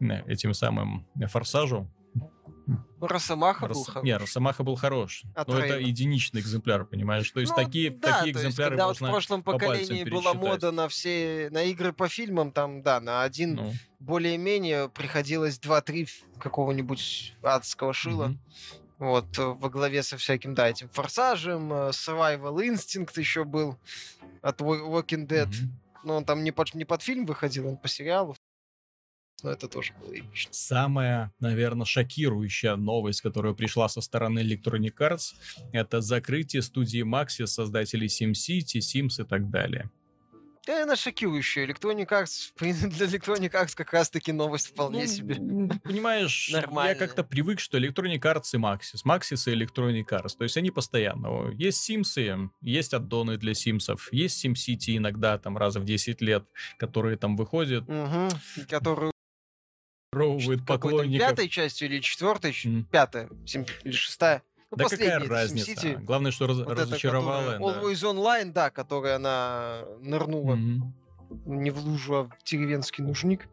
[0.00, 1.88] этим самым форсажу.
[3.00, 3.76] Росомаха Рос...
[3.76, 4.04] был хорош.
[4.04, 5.22] Не, Росомаха был хорош.
[5.34, 7.30] От но это единичный экземпляр, понимаешь?
[7.30, 10.72] То есть ну, такие, да, такие экземпляры когда можно вот в прошлом поколении была мода
[10.72, 13.72] на все на игры по фильмам, там, да, на один ну.
[14.00, 18.28] более-менее приходилось 2-3 какого-нибудь адского шила.
[18.28, 18.38] Mm-hmm.
[18.98, 23.76] Вот, во главе со всяким, да, этим форсажем, э, Survival Instinct еще был
[24.40, 25.48] от Walking Dead.
[25.48, 25.68] Mm-hmm.
[26.04, 28.36] Но он там не под, не под фильм выходил, он по сериалу
[29.46, 30.52] но это тоже было эпично.
[30.52, 35.34] Самая, наверное, шокирующая новость, которая пришла со стороны Electronic Arts,
[35.72, 39.88] это закрытие студии Maxis, создателей SimCity, Sims и так далее.
[40.66, 41.64] Да, она шокирующая.
[41.64, 45.34] Electronic Arts, для Electronic Arts как раз-таки новость вполне ну, себе.
[45.84, 49.04] Понимаешь, я как-то привык, что Electronic Arts и Maxis.
[49.06, 50.36] Maxis и Electronic Arts.
[50.36, 51.52] То есть они постоянно.
[51.52, 56.44] Есть Sims, есть аддоны для Симсов, есть SimCity иногда там раз в 10 лет,
[56.78, 57.84] которые там выходят.
[57.88, 58.28] Угу,
[58.68, 59.12] которые
[60.16, 61.28] разочаровывает поклонников.
[61.28, 62.50] Пятой частью или четвертой?
[62.52, 62.84] Mm.
[62.90, 63.28] Пятая
[63.84, 64.42] или шестая?
[64.70, 65.70] Ну, да какая разница?
[65.70, 67.52] City, Главное, что раз, вот разочаровала.
[67.52, 68.08] Это, Always да.
[68.08, 70.80] Online, да, которая она нырнула mm-hmm.
[71.46, 73.46] не в лужу, а в деревенский нужник.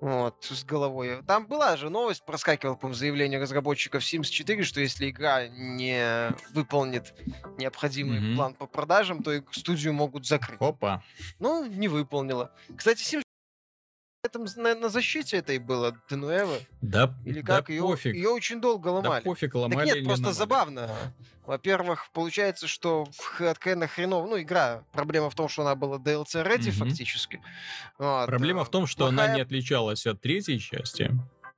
[0.00, 1.22] Вот, с головой.
[1.26, 7.14] Там была же новость, проскакивала, по заявлению разработчиков Sims 4, что если игра не выполнит
[7.56, 8.36] необходимый mm-hmm.
[8.36, 10.60] план по продажам, то студию могут закрыть.
[10.60, 11.02] Опа.
[11.38, 12.52] Ну, не выполнила.
[12.76, 13.23] Кстати, Sims
[14.34, 16.58] этом на, на защите этой было Денуэва?
[16.80, 17.66] Да, Или как?
[17.66, 18.14] Да ее, пофиг.
[18.14, 19.22] ее очень долго ломали.
[19.22, 20.36] Да пофиг, ломали так нет, просто ломали.
[20.36, 20.90] забавно.
[21.46, 26.44] Во-первых, получается, что в Хэткэна хреново, ну, игра, проблема в том, что она была DLC
[26.44, 26.70] ready mm-hmm.
[26.72, 27.40] фактически.
[27.98, 28.26] Вот.
[28.26, 29.26] Проблема в том, что Плохая...
[29.26, 31.10] она не отличалась от третьей части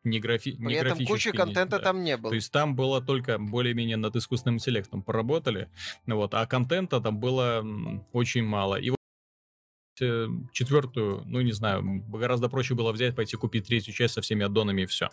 [0.02, 0.52] не, графи...
[0.52, 1.84] При не этом кучи контента да.
[1.84, 2.30] там не было.
[2.30, 5.68] То есть там было только более-менее над искусственным интеллектом поработали,
[6.06, 7.64] вот, а контента там было
[8.12, 8.76] очень мало.
[8.76, 8.95] И Э,
[10.52, 14.82] четвертую, ну, не знаю, гораздо проще было взять, пойти купить третью часть со всеми аддонами
[14.82, 15.08] и все.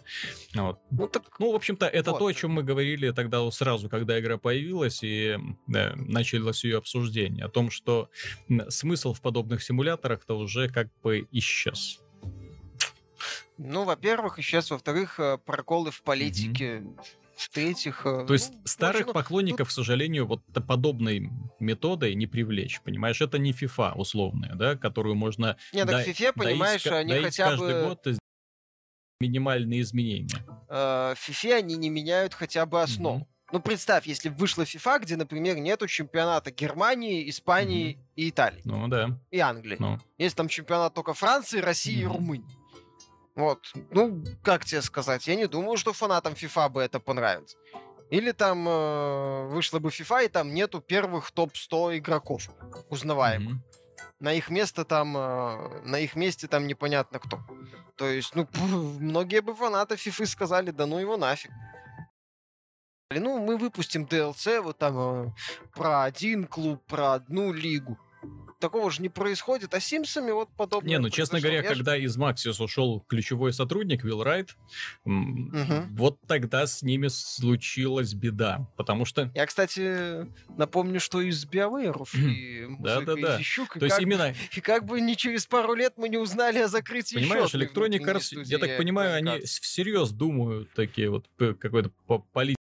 [0.53, 0.79] Вот.
[0.91, 2.19] Ну, так, ну, в общем-то, это вот.
[2.19, 7.45] то, о чем мы говорили тогда сразу, когда игра появилась, и да, началось ее обсуждение,
[7.45, 8.09] о том, что
[8.69, 11.99] смысл в подобных симуляторах-то уже как бы исчез.
[13.57, 16.79] Ну, во-первых, исчез, во-вторых, э, проколы в политике.
[16.79, 18.05] Mm-hmm в-третьих...
[18.05, 19.69] Э, То есть ну, старых общем, ну, поклонников, тут...
[19.69, 21.29] к сожалению, вот подобной
[21.59, 23.21] методой не привлечь, понимаешь?
[23.21, 25.57] Это не FIFA условная, да, которую можно...
[25.73, 27.87] Нет, так в FIFA, понимаешь, доить, они хотя каждый бы...
[27.87, 28.07] год
[29.19, 30.43] минимальные изменения.
[30.69, 33.19] Э, в FIFA они не меняют хотя бы основу.
[33.19, 33.27] Mm-hmm.
[33.53, 38.13] Ну, представь, если вышла FIFA, где, например, нету чемпионата Германии, Испании mm-hmm.
[38.15, 38.61] и Италии.
[38.65, 39.19] Ну, да.
[39.29, 39.77] И Англии.
[39.79, 39.99] Ну.
[40.17, 42.01] Есть там чемпионат только Франции, России mm-hmm.
[42.01, 42.57] и Румынии.
[43.35, 43.59] Вот.
[43.91, 47.57] Ну, как тебе сказать, я не думаю, что фанатам FIFA бы это понравилось.
[48.09, 52.49] Или там э, вышла бы FIFA, и там нету первых топ-100 игроков
[52.89, 53.55] узнаваемых.
[53.55, 54.13] Mm-hmm.
[54.19, 57.39] На их место там, э, на их месте там непонятно кто.
[57.95, 58.47] То есть, ну,
[58.99, 61.51] многие бы фанаты FIFA сказали, да ну его нафиг.
[63.09, 65.31] Ну, мы выпустим DLC вот там э,
[65.73, 67.97] про один клуб, про одну лигу
[68.63, 70.89] такого же не происходит, а с Симсами вот подобное.
[70.89, 72.03] Не, ну, честно говоря, Я когда ж...
[72.03, 74.55] из Максис ушел ключевой сотрудник Вилл Райт,
[75.03, 75.83] угу.
[75.91, 79.29] вот тогда с ними случилась беда, потому что...
[79.35, 83.37] Я, кстати, напомню, что из BioWare ушли да, да, да.
[83.37, 84.33] То есть именно...
[84.55, 88.43] И как бы не через пару лет мы не узнали о закрытии Понимаешь, Electronic Arts,
[88.45, 91.91] я так понимаю, они всерьез думают такие вот какой-то
[92.31, 92.62] политики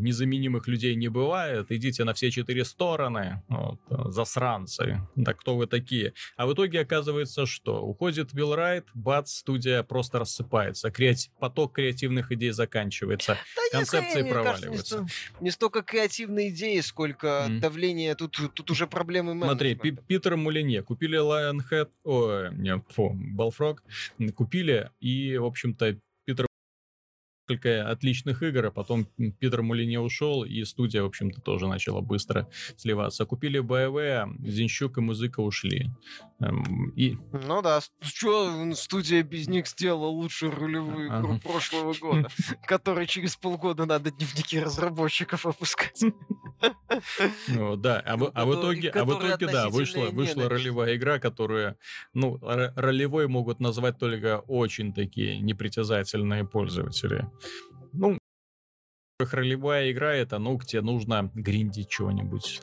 [0.00, 3.80] незаменимых людей не бывает, идите на все четыре стороны, вот,
[4.12, 6.14] засранцы, да кто вы такие?
[6.36, 11.30] А в итоге оказывается, что уходит Билл Райт, бац, студия просто рассыпается, Креати...
[11.38, 14.98] поток креативных идей заканчивается, да концепции нет, проваливаются.
[14.98, 17.60] Кажется, не, не столько креативные идеи, сколько mm.
[17.60, 23.78] давление, тут, тут уже проблемы Смотри, Пи Питер Мулине купили Lionhead, ой, не, фу, Balfrog,
[24.34, 25.98] купили, и, в общем-то,
[27.50, 29.06] несколько отличных игр, а потом
[29.38, 33.24] Питер Мулине ушел, и студия, в общем-то, тоже начала быстро сливаться.
[33.24, 35.90] Купили BioWare, Зинщук и Музыка ушли.
[36.40, 37.16] Эм, и...
[37.32, 41.40] Ну да, что студия без них сделала лучшую рулевую игру ага.
[41.40, 42.28] прошлого года,
[42.66, 46.02] которой через полгода надо дневники разработчиков опускать.
[47.48, 51.18] Ну да, а в, а в итоге, а в итоге да, вышла, вышла ролевая игра,
[51.18, 51.76] которую,
[52.14, 57.28] ну, ролевой могут назвать только очень такие непритязательные пользователи.
[57.92, 58.18] Ну,
[59.18, 62.62] ролевая игра это, ну, где нужно гриндить чего-нибудь.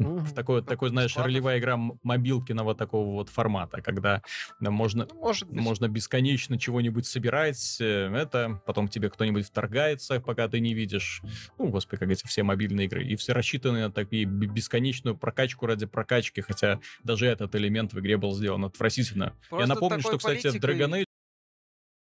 [0.00, 0.34] Mm-hmm.
[0.34, 4.22] Такой, такой, знаешь, ролевая игра мобилкиного такого вот формата, когда
[4.58, 10.60] можно, ну, Может можно бесконечно чего-нибудь собирать, э, это, потом тебе кто-нибудь вторгается, пока ты
[10.60, 11.22] не видишь.
[11.58, 13.04] Ну, господи, как эти все мобильные игры.
[13.04, 18.16] И все рассчитаны на такие бесконечную прокачку ради прокачки, хотя даже этот элемент в игре
[18.16, 19.34] был сделан отвратительно.
[19.50, 20.70] Просто Я напомню, что, кстати, политикой...
[20.70, 21.04] Dragon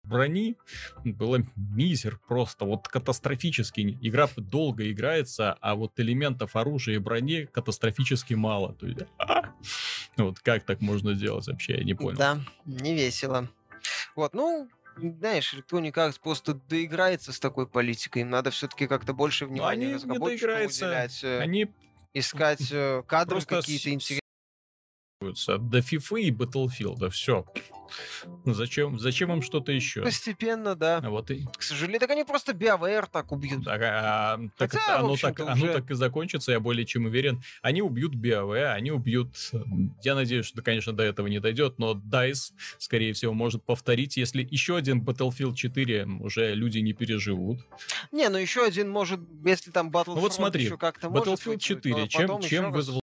[0.08, 0.56] брони
[1.04, 3.98] было мизер просто, вот катастрофически.
[4.00, 8.74] Игра долго играется, а вот элементов оружия и брони катастрофически мало.
[8.74, 9.54] То есть, а,
[10.16, 12.18] вот как так можно делать вообще, я не понял.
[12.18, 13.48] Да, не весело.
[14.16, 18.22] Вот, ну, знаешь, Electronic Arts просто доиграется с такой политикой.
[18.22, 21.22] Им надо все-таки как-то больше внимания они разработчикам уделять.
[21.22, 21.68] Э, они
[22.14, 24.27] искать э, кадры какие-то интересные.
[25.20, 27.44] До FIFA и Battlefield, все.
[28.44, 30.02] Ну, зачем, зачем им что-то еще?
[30.02, 30.98] Постепенно, да.
[30.98, 31.44] А вот и...
[31.56, 33.64] К сожалению, так они просто BioWare так убьют.
[33.64, 35.48] Так, а, так Хотя, оно, так, уже...
[35.48, 37.42] оно так и закончится, я более чем уверен.
[37.62, 39.34] Они убьют BioWare, они убьют...
[40.02, 44.46] Я надеюсь, что, конечно, до этого не дойдет, но DICE, скорее всего, может повторить, если
[44.48, 47.58] еще один Battlefield 4 уже люди не переживут.
[48.12, 52.08] Не, ну еще один может, если там Battlefront ну вот смотри, еще как-то Battlefield 4,
[52.08, 53.00] чем, чем вызвал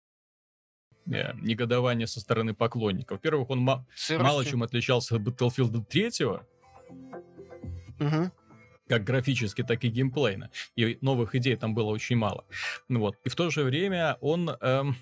[1.08, 3.18] э, негодование со стороны поклонников.
[3.18, 3.86] Во-первых, он ма-
[4.24, 6.10] мало чем отличался от Battlefield 3.
[8.00, 8.32] Угу
[8.90, 10.50] как графически, так и геймплейно.
[10.76, 12.44] И новых идей там было очень мало.
[12.90, 13.16] Ну вот.
[13.24, 14.96] И в то же время он эм,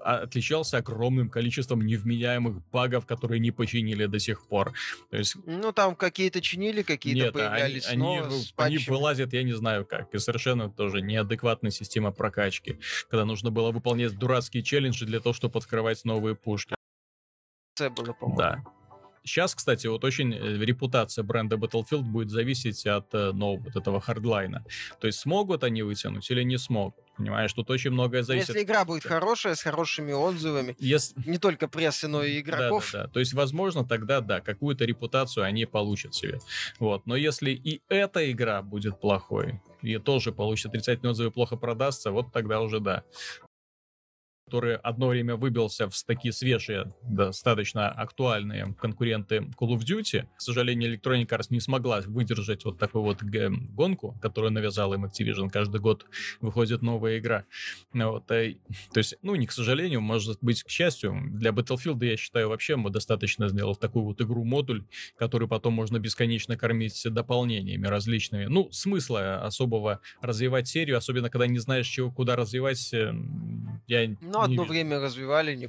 [0.00, 4.72] отличался огромным количеством невменяемых багов, которые не починили до сих пор.
[5.10, 5.36] То есть...
[5.44, 9.84] Ну, там какие-то чинили, какие-то Нет, появлялись они, снова они, они вылазят, я не знаю
[9.84, 10.14] как.
[10.14, 12.78] И совершенно тоже неадекватная система прокачки,
[13.10, 16.76] когда нужно было выполнять дурацкие челленджи для того, чтобы открывать новые пушки.
[17.80, 18.36] Было, по-моему.
[18.36, 18.64] Да.
[19.24, 24.00] Сейчас, кстати, вот очень э, репутация бренда Battlefield будет зависеть от э, нового вот этого
[24.00, 24.64] Hardline а.
[25.00, 27.04] То есть смогут они вытянуть или не смогут.
[27.16, 28.48] Понимаешь, тут очень многое зависит.
[28.48, 31.14] Если игра будет хорошая, с хорошими отзывами, Если...
[31.28, 32.90] не только прессы, но и игроков.
[32.92, 33.12] Да, да, да.
[33.12, 36.40] То есть, возможно, тогда, да, какую-то репутацию они получат себе.
[36.78, 37.06] Вот.
[37.06, 42.32] Но если и эта игра будет плохой, и тоже получит отрицательные отзывы, плохо продастся, вот
[42.32, 43.04] тогда уже да
[44.52, 50.26] который одно время выбился в такие свежие, достаточно актуальные конкуренты Call of Duty.
[50.36, 55.48] К сожалению, Electronic Arts не смогла выдержать вот такую вот гонку, которую навязала им Activision.
[55.48, 56.04] Каждый год
[56.42, 57.44] выходит новая игра.
[57.94, 58.56] Вот, э,
[58.92, 62.76] то есть, ну, не к сожалению, может быть, к счастью, для Battlefield, я считаю, вообще
[62.76, 64.84] мы достаточно сделал такую вот игру-модуль,
[65.16, 68.44] который потом можно бесконечно кормить дополнениями различными.
[68.44, 73.14] Ну, смысла особого развивать серию, особенно когда не знаешь, чего, куда развивать, э,
[73.86, 75.68] я ну, одно время развивали, не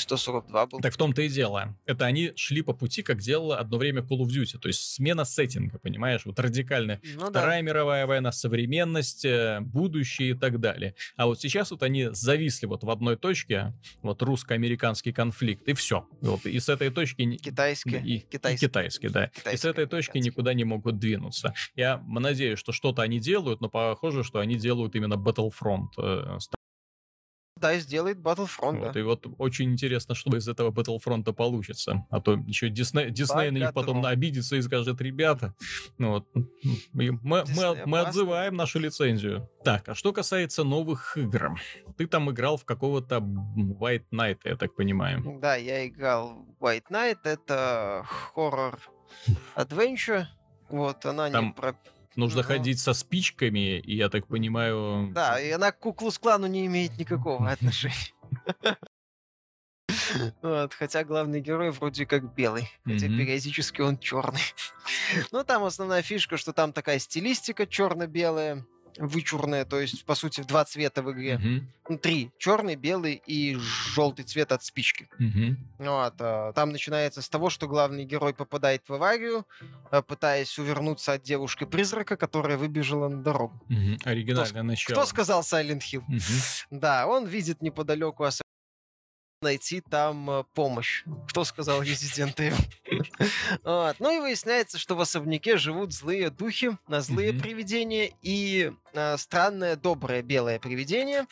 [0.00, 0.80] 142 был.
[0.80, 1.76] Так в том-то и дело.
[1.86, 4.58] Это они шли по пути, как делала одно время Call of Duty.
[4.58, 6.22] То есть смена сеттинга, понимаешь?
[6.24, 7.00] Вот радикальная.
[7.16, 7.66] Ну, Вторая да.
[7.66, 10.94] мировая война, современность, э, будущее и так далее.
[11.16, 16.06] А вот сейчас вот они зависли вот в одной точке, вот русско-американский конфликт, и все.
[16.20, 17.36] Вот, и с этой точки...
[17.36, 17.98] Китайский.
[17.98, 18.66] И, китайский.
[18.66, 19.28] И китайский, да.
[19.28, 20.30] Китайский, и с этой точки китайский.
[20.30, 21.54] никуда не могут двинуться.
[21.76, 26.38] Я надеюсь, что что-то они делают, но похоже, что они делают именно Battlefront э,
[27.60, 28.78] да, сделает Battlefront.
[28.78, 29.00] Вот, да.
[29.00, 32.06] И вот очень интересно, что из этого Battlefront получится.
[32.10, 35.54] А то еще Дисней, Дисней на них потом обидится и скажет, ребята,
[35.98, 36.28] ну вот,
[36.92, 37.44] мы, мы,
[37.86, 39.48] мы отзываем нашу лицензию.
[39.64, 41.58] Так, а что касается новых игр.
[41.96, 45.38] Ты там играл в какого-то White Knight, я так понимаю.
[45.40, 47.18] Да, я играл в White Knight.
[47.24, 48.78] Это хоррор
[49.56, 50.24] adventure.
[50.68, 51.46] Вот, она там...
[51.46, 51.76] не про
[52.16, 55.10] нужно ходить со спичками, и я так понимаю...
[55.12, 58.12] Да, и она к куклу с клану не имеет никакого отношения.
[60.42, 63.18] Вот, хотя главный герой вроде как белый, хотя mm-hmm.
[63.18, 64.40] периодически он черный.
[65.32, 68.64] Но там основная фишка, что там такая стилистика черно-белая.
[68.98, 71.34] Вычурные, то есть, по сути, в два цвета в игре.
[71.34, 71.62] Mm-hmm.
[71.88, 72.30] Ну, три.
[72.38, 73.56] Черный, белый и
[73.94, 75.08] желтый цвет от спички.
[75.18, 75.56] Mm-hmm.
[75.78, 76.14] Вот.
[76.20, 79.46] А, там начинается с того, что главный герой попадает в аварию,
[79.90, 83.60] а, пытаясь увернуться от девушки-призрака, которая выбежала на дорогу.
[83.68, 83.98] Mm-hmm.
[84.04, 84.94] Оригинальное кто, начало.
[84.94, 86.02] Кто сказал Silent Hill?
[86.08, 86.66] Mm-hmm.
[86.70, 88.24] Да, он видит неподалеку
[89.42, 91.04] найти там э, помощь.
[91.28, 92.56] Кто сказал Resident Evil?
[93.64, 93.96] вот.
[93.98, 97.40] Ну и выясняется, что в особняке живут злые духи, на злые mm-hmm.
[97.40, 101.26] привидения и э, странное доброе белое привидение.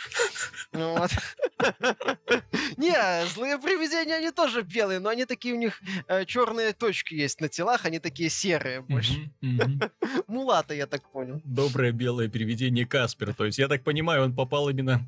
[0.72, 1.10] Вот.
[2.76, 7.40] Не, злые привидения, они тоже белые, но они такие, у них э, черные точки есть
[7.40, 9.30] на телах, они такие серые больше.
[10.26, 11.40] Мулата, я так понял.
[11.44, 13.34] Доброе белое привидение Каспер.
[13.34, 15.06] То есть, я так понимаю, он попал именно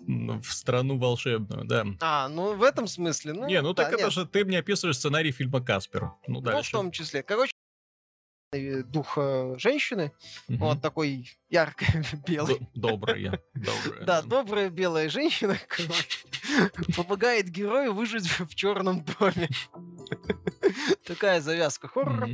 [0.00, 1.84] в страну волшебную, да.
[2.00, 3.32] А, ну в этом смысле.
[3.32, 4.00] Ну, не, ну да, так нет.
[4.00, 6.12] это же ты мне описываешь сценарий фильма Каспер.
[6.26, 6.70] Ну, дальше.
[6.72, 7.22] Ну, в том числе.
[7.22, 7.52] Короче,
[8.52, 10.12] дух э, женщины,
[10.48, 10.58] угу.
[10.58, 12.58] вот такой яркая белая.
[12.74, 13.40] Добрая.
[13.54, 14.04] добрая.
[14.04, 15.58] Да, добрая белая женщина
[16.96, 19.48] помогает герою выжить в черном доме.
[21.04, 22.28] Такая завязка хоррора.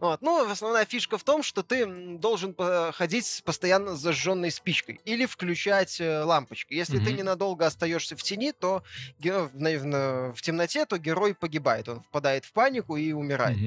[0.00, 0.22] Вот.
[0.22, 1.86] Ну, основная фишка в том, что ты
[2.18, 2.54] должен
[2.92, 6.74] ходить постоянно с зажженной спичкой или включать э, лампочки.
[6.74, 8.82] Если ты ненадолго остаешься в тени, то
[9.18, 11.88] в темноте, то герой погибает.
[11.88, 13.58] Он впадает в панику и умирает.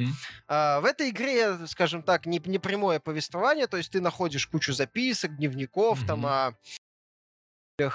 [0.48, 4.74] А, в этой игре, скажем так, не, не прямое повествование, то есть ты находишь кучу
[4.74, 4.93] записок,
[5.38, 6.54] дневников, там, о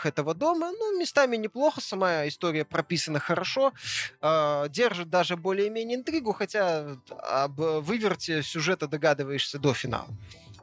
[0.05, 0.73] этого дома.
[0.73, 3.73] Ну, местами неплохо, сама история прописана хорошо,
[4.21, 10.09] э, держит даже более-менее интригу, хотя об выверте сюжета догадываешься до финала.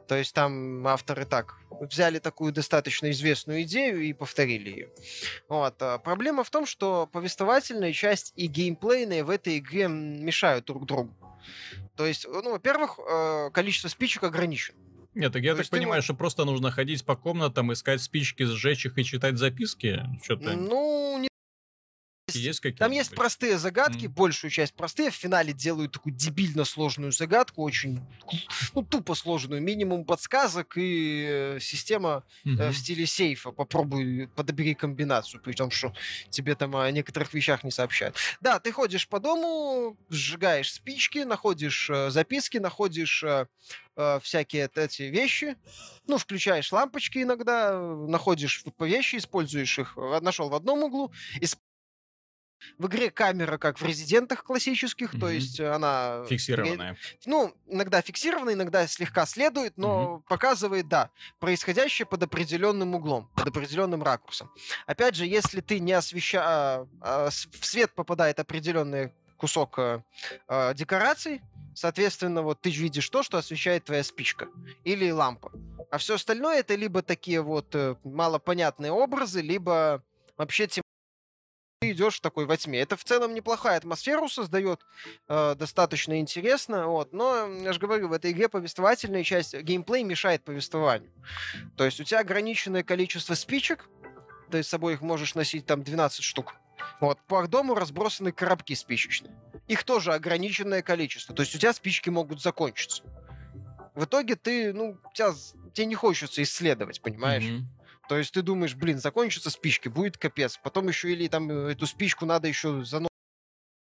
[0.06, 4.90] То есть там авторы так взяли такую достаточно известную идею и повторили ее.
[5.48, 5.74] Вот.
[5.80, 11.14] А проблема в том, что повествовательная часть и геймплейная в этой игре мешают друг другу.
[11.96, 14.78] То есть, ну, во-первых, э, количество спичек ограничено.
[15.16, 16.04] Нет, так я То так понимаю, ты...
[16.04, 20.04] что просто нужно ходить по комнатам, искать спички, сжечь их и читать записки?
[20.22, 20.52] Что-то...
[20.52, 21.28] Ну, не
[22.34, 24.08] есть Там есть простые загадки, mm.
[24.08, 25.10] большую часть простые.
[25.10, 28.00] В финале делают такую дебильно сложную загадку, очень
[28.74, 29.62] ну, тупо сложную.
[29.62, 32.60] Минимум подсказок и э, система mm-hmm.
[32.60, 33.52] э, в стиле сейфа.
[33.52, 35.94] Попробуй, подобери комбинацию, при том, что
[36.30, 38.16] тебе там о некоторых вещах не сообщают.
[38.40, 43.46] Да, ты ходишь по дому, сжигаешь спички, находишь э, записки, находишь э,
[43.96, 45.56] э, всякие эти вещи,
[46.08, 51.60] ну, включаешь лампочки иногда, находишь вещи, используешь их, нашел в одном углу, исп
[52.78, 55.20] в игре камера, как в резидентах классических, mm-hmm.
[55.20, 56.24] то есть она...
[56.28, 56.96] Фиксированная.
[57.24, 60.28] Ну, иногда фиксированная, иногда слегка следует, но mm-hmm.
[60.28, 64.50] показывает, да, происходящее под определенным углом, под определенным ракурсом.
[64.86, 66.44] Опять же, если ты не освещаешь...
[66.46, 70.02] А, а, в свет попадает определенный кусок а,
[70.48, 71.42] а, декораций,
[71.74, 74.48] соответственно, вот ты видишь то, что освещает твоя спичка
[74.84, 75.52] или лампа.
[75.90, 80.02] А все остальное это либо такие вот э, малопонятные образы, либо
[80.36, 80.82] вообще тем
[81.78, 82.80] ты идешь такой во тьме.
[82.80, 84.80] Это в целом неплохая атмосферу создает,
[85.28, 87.12] э, достаточно интересно, вот.
[87.12, 91.12] Но, я же говорю, в этой игре повествовательная часть, геймплей мешает повествованию.
[91.76, 93.88] То есть у тебя ограниченное количество спичек,
[94.50, 96.54] ты с собой их можешь носить там 12 штук.
[97.00, 99.34] Вот, по дому разбросаны коробки спичечные.
[99.68, 101.34] Их тоже ограниченное количество.
[101.34, 103.02] То есть у тебя спички могут закончиться.
[103.94, 105.32] В итоге ты, ну, тебя,
[105.74, 107.44] тебе не хочется исследовать, понимаешь?
[107.44, 107.75] Mm-hmm.
[108.08, 110.58] То есть ты думаешь, блин, закончатся спички, будет капец.
[110.62, 113.10] Потом еще или там э, эту спичку надо еще заносить.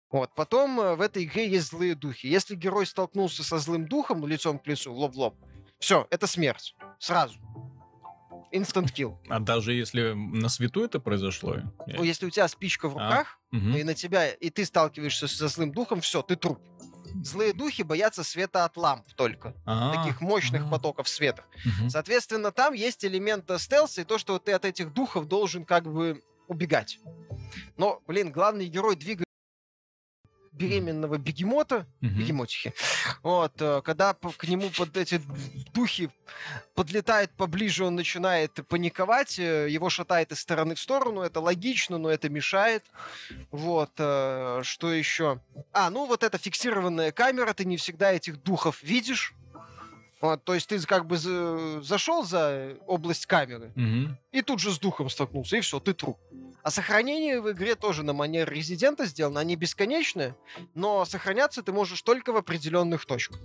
[0.10, 0.34] Вот.
[0.36, 2.28] Потом э, в этой игре есть злые духи.
[2.28, 5.36] Если герой столкнулся со злым духом лицом к лицу, лоб в лоб,
[5.80, 6.76] все, это смерть.
[7.00, 7.38] Сразу.
[8.54, 9.18] Instant kill.
[9.28, 11.58] А даже если на свету это произошло?
[11.86, 13.58] Ну, если у тебя спичка в а, руках, а?
[13.58, 13.70] угу.
[13.78, 16.60] и на тебя, и ты сталкиваешься со злым духом, все, ты труп.
[17.24, 19.54] Злые духи боятся света от ламп только.
[19.66, 19.96] А-а-а.
[19.96, 21.46] Таких мощных потоков света.
[21.66, 21.90] Угу.
[21.90, 26.24] Соответственно, там есть элемент стелса и то, что ты от этих духов должен как бы
[26.48, 27.00] убегать.
[27.78, 29.27] Но, блин, главный герой двигается
[30.58, 32.08] беременного бегемота, mm-hmm.
[32.10, 32.74] бегемотихи,
[33.24, 35.22] вот, э, когда к нему под эти
[35.74, 36.10] духи
[36.76, 42.10] подлетает поближе, он начинает паниковать, э, его шатает из стороны в сторону, это логично, но
[42.10, 42.84] это мешает.
[43.52, 45.40] Вот, э, что еще?
[45.72, 49.34] А, ну вот эта фиксированная камера, ты не всегда этих духов видишь,
[50.20, 54.16] вот, то есть ты как бы за, зашел за область камеры mm-hmm.
[54.32, 56.18] и тут же с духом столкнулся, и все, ты труп.
[56.64, 59.40] А сохранение в игре тоже на манер резидента сделано.
[59.40, 60.36] Они бесконечные,
[60.74, 63.40] но сохраняться ты можешь только в определенных точках.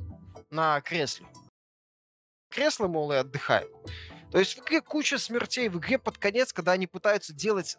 [0.50, 1.26] На кресле.
[2.48, 3.66] Кресло, мол, и отдыхай.
[4.32, 5.68] То есть в игре куча смертей.
[5.68, 7.78] В игре под конец, когда они пытаются делать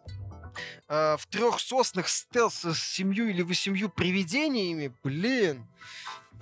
[0.87, 5.67] э, в трех соснах стелс с семью или восемью привидениями, блин,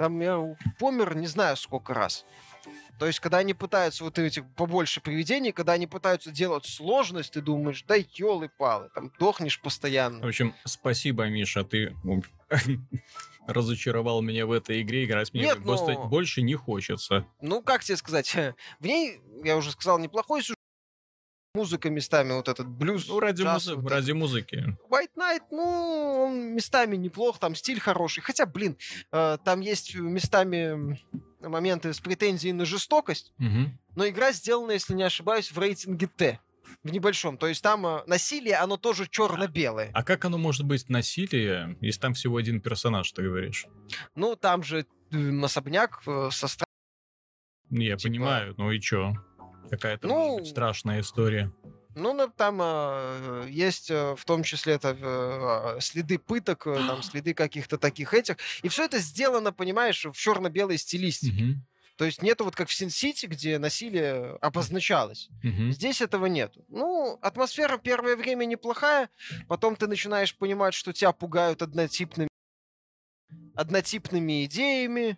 [0.01, 2.25] там я помер не знаю сколько раз.
[2.97, 7.41] То есть, когда они пытаются вот этих побольше привидений, когда они пытаются делать сложность, ты
[7.41, 10.25] думаешь, да елы-палы, там дохнешь постоянно.
[10.25, 11.95] В общем, спасибо, Миша, ты
[13.47, 16.07] разочаровал меня в этой игре, играть мне Нет, просто но...
[16.07, 17.27] больше не хочется.
[17.41, 18.35] Ну, как тебе сказать,
[18.79, 20.57] в ней, я уже сказал, неплохой сюжет,
[21.53, 23.07] музыка местами, вот этот блюз.
[23.07, 24.77] Ну, ради, джаз, музы- вот ради музыки.
[24.89, 28.21] White Knight, ну, он местами неплох, там стиль хороший.
[28.21, 28.77] Хотя, блин,
[29.11, 30.99] э, там есть местами
[31.41, 33.71] моменты с претензией на жестокость, угу.
[33.95, 36.39] но игра сделана, если не ошибаюсь, в рейтинге Т.
[36.83, 37.37] В небольшом.
[37.37, 39.91] То есть там э, насилие, оно тоже черно-белое.
[39.93, 43.65] А как оно может быть насилие, если там всего один персонаж, ты говоришь?
[44.15, 46.65] Ну, там же э, особняк э, со стра...
[47.69, 48.09] Я типа...
[48.09, 49.13] понимаю, ну и чё?
[49.69, 51.51] Какая-то ну, страшная история.
[51.95, 57.77] Ну, там э, есть в том числе это, э, следы пыток, э, там, следы каких-то
[57.77, 58.37] таких этих.
[58.63, 61.59] И все это сделано, понимаешь, в черно-белой стилистике.
[61.97, 65.29] То есть нету вот как в Син-Сити, где насилие обозначалось.
[65.43, 65.71] Mm-hmm.
[65.71, 66.65] Здесь этого нету.
[66.67, 69.09] Ну, атмосфера первое время неплохая,
[69.47, 72.27] потом ты начинаешь понимать, что тебя пугают однотипными
[73.53, 75.17] однотипными идеями,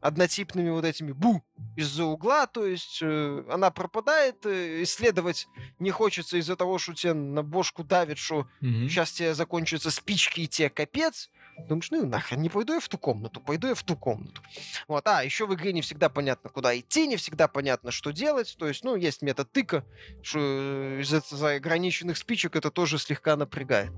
[0.00, 1.42] однотипными вот этими бу
[1.76, 7.14] из-за угла, то есть э, она пропадает, э, исследовать не хочется из-за того, что тебе
[7.14, 8.88] на бошку давит, что mm-hmm.
[8.88, 11.30] сейчас тебе закончатся спички и тебе капец.
[11.68, 14.40] Думаешь, ну нахрен, не пойду я в ту комнату, пойду я в ту комнату.
[14.86, 18.54] Вот, а, еще в игре не всегда понятно, куда идти, не всегда понятно, что делать.
[18.58, 19.84] То есть, ну, есть метод тыка,
[20.22, 23.92] что э, из-за ограниченных спичек это тоже слегка напрягает.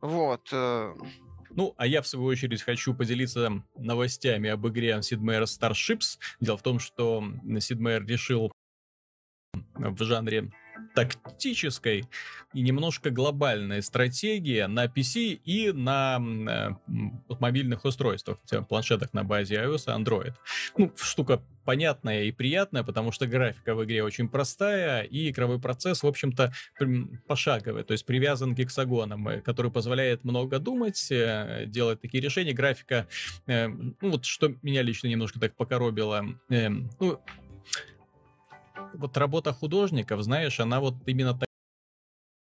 [0.00, 0.52] Вот.
[1.54, 6.18] Ну, а я, в свою очередь, хочу поделиться новостями об игре Sid Meier Starships.
[6.40, 8.50] Дело в том, что Sid Meier решил
[9.74, 10.50] в жанре
[10.94, 12.04] тактической
[12.52, 16.70] и немножко глобальной стратегии на PC и на э,
[17.40, 20.34] мобильных устройствах, планшетах на базе iOS и Android.
[20.76, 26.02] Ну, штука понятная и приятная, потому что графика в игре очень простая, и игровой процесс,
[26.02, 26.52] в общем-то,
[27.26, 32.52] пошаговый, то есть привязан к гексагонам, э, который позволяет много думать, э, делать такие решения.
[32.52, 33.06] Графика,
[33.46, 37.20] э, ну вот что меня лично немножко так покоробило, э, ну,
[38.94, 41.48] вот работа художников, знаешь, она вот именно так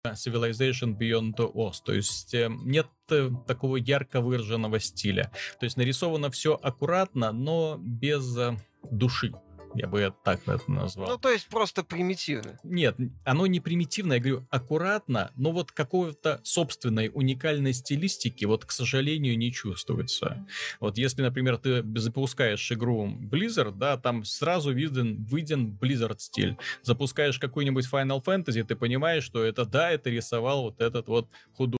[0.06, 1.82] Civilization Beyond the Oz.
[1.84, 5.30] То есть э, нет э, такого ярко выраженного стиля.
[5.58, 8.56] То есть нарисовано все аккуратно, но без э,
[8.90, 9.32] души.
[9.74, 11.10] Я бы это так это назвал.
[11.10, 12.58] Ну, то есть просто примитивно.
[12.64, 18.72] Нет, оно не примитивно, я говорю, аккуратно, но вот какой-то собственной уникальной стилистики, вот, к
[18.72, 20.46] сожалению, не чувствуется.
[20.80, 26.56] Вот если, например, ты запускаешь игру Blizzard, да, там сразу виден, виден Blizzard стиль.
[26.82, 31.79] Запускаешь какой-нибудь Final Fantasy, ты понимаешь, что это, да, это рисовал вот этот вот художник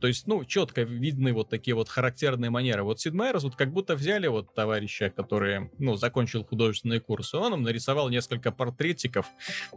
[0.00, 2.82] то есть, ну, четко видны вот такие вот характерные манеры.
[2.82, 7.54] Вот Сид Мейерс вот как будто взяли вот товарища, который, ну, закончил художественные курсы, он
[7.54, 9.26] им нарисовал несколько портретиков,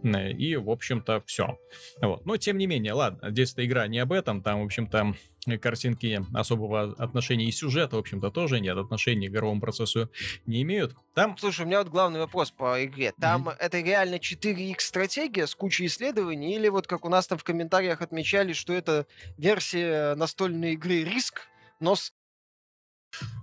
[0.03, 1.57] и, в общем-то, все.
[2.01, 2.25] Вот.
[2.25, 5.15] Но, тем не менее, ладно, здесь-то игра не об этом, там, в общем-то,
[5.55, 10.09] картинки особого отношения и сюжета, в общем-то, тоже нет, отношения к игровому процессу
[10.45, 10.95] не имеют.
[11.13, 11.37] Там...
[11.37, 13.13] Слушай, у меня вот главный вопрос по игре.
[13.19, 13.55] Там mm-hmm.
[13.59, 18.01] это реально 4X стратегия с кучей исследований, или вот как у нас там в комментариях
[18.01, 21.47] отмечали, что это версия настольной игры Риск,
[21.79, 22.13] но с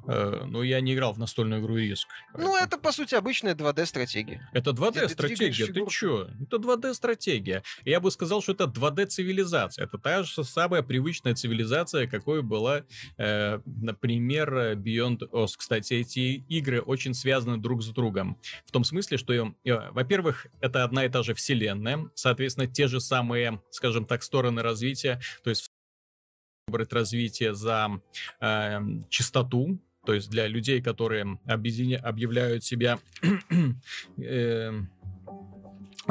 [0.06, 2.08] Э, ну, я не играл в настольную игру Риск.
[2.36, 4.48] Ну, это, по сути, обычная 2D-стратегия.
[4.52, 5.66] Это 2D-стратегия?
[5.66, 6.28] Ты, ты чё?
[6.42, 7.62] Это 2D-стратегия.
[7.84, 9.84] Я бы сказал, что это 2D-цивилизация.
[9.84, 12.84] Это та же самая привычная цивилизация, какой была,
[13.16, 15.52] э, например, Beyond Oz.
[15.56, 18.38] Кстати, эти игры очень связаны друг с другом.
[18.66, 23.00] В том смысле, что, э, во-первых, это одна и та же вселенная, соответственно, те же
[23.00, 25.20] самые, скажем так, стороны развития.
[25.42, 25.70] То есть
[26.66, 28.00] выбрать развитие за
[28.40, 31.98] э, чистоту, то есть для людей, которые объединя...
[31.98, 32.98] объявляют себя,
[34.18, 34.72] э,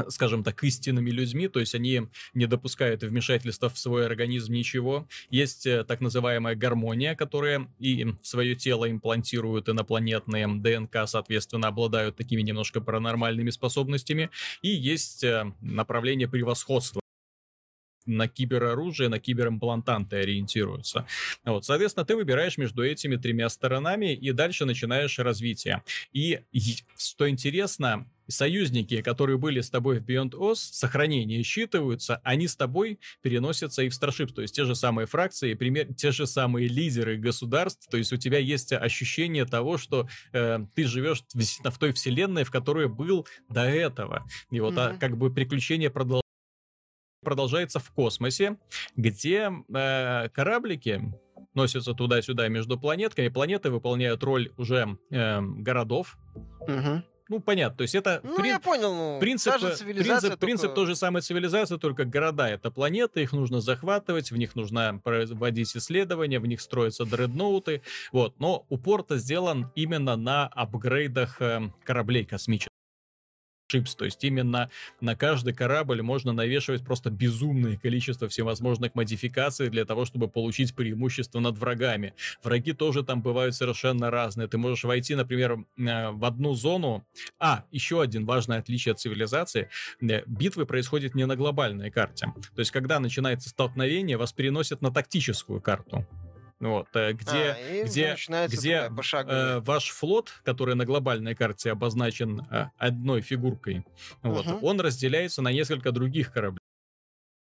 [0.07, 5.07] скажем так, истинными людьми, то есть они не допускают вмешательства в свой организм ничего.
[5.29, 12.15] Есть э, так называемая гармония, которая и в свое тело имплантируют инопланетные ДНК, соответственно, обладают
[12.15, 14.29] такими немножко паранормальными способностями.
[14.61, 17.02] И есть э, направление превосходства
[18.05, 21.05] на кибероружие, на киберимплантанты ориентируются.
[21.43, 25.83] Вот, соответственно, ты выбираешь между этими тремя сторонами и дальше начинаешь развитие.
[26.11, 26.41] И
[26.97, 32.99] что интересно, союзники, которые были с тобой в Beyond Oz, сохранения считываются, они с тобой
[33.21, 37.17] переносятся и в Starship, то есть те же самые фракции, пример, те же самые лидеры
[37.17, 42.43] государств, то есть у тебя есть ощущение того, что э, ты живешь в той вселенной,
[42.43, 44.25] в которой был до этого.
[44.51, 44.95] И вот mm-hmm.
[44.95, 46.22] а, как бы приключения продолжаются
[47.23, 48.57] продолжается в космосе,
[48.95, 51.01] где э, кораблики
[51.53, 53.27] носятся туда-сюда между планетками.
[53.27, 56.17] Планеты выполняют роль уже э, городов.
[56.61, 57.03] Угу.
[57.29, 58.21] ну, понятно, то есть это...
[58.23, 58.47] Ну, при...
[58.47, 60.37] я понял, ну, принцип, принцип, только...
[60.37, 64.99] принцип той же самой цивилизации, только города— это планеты, их нужно захватывать, в них нужно
[65.03, 68.39] проводить исследования, в них строятся дредноуты, вот.
[68.39, 72.72] Но упор-то сделан именно на апгрейдах э, кораблей космических
[73.73, 74.69] чипс, то есть именно
[75.01, 81.39] на каждый корабль можно навешивать просто безумное количество всевозможных модификаций для того, чтобы получить преимущество
[81.39, 82.13] над врагами.
[82.43, 84.47] Враги тоже там бывают совершенно разные.
[84.47, 87.03] Ты можешь войти, например, э, в одну зону.
[87.39, 89.69] А, еще один важное отличие от цивилизации.
[90.01, 92.27] Э, битвы происходят не на глобальной карте.
[92.55, 96.05] То есть, когда начинается столкновение, вас переносят на тактическую карту.
[96.63, 98.15] Вот, э, где, а, где,
[98.47, 98.89] где
[99.27, 103.85] э, ваш флот, который на глобальной карте обозначен э, одной фигуркой,
[104.21, 104.65] вот, угу.
[104.65, 106.62] он разделяется на несколько других кораблей.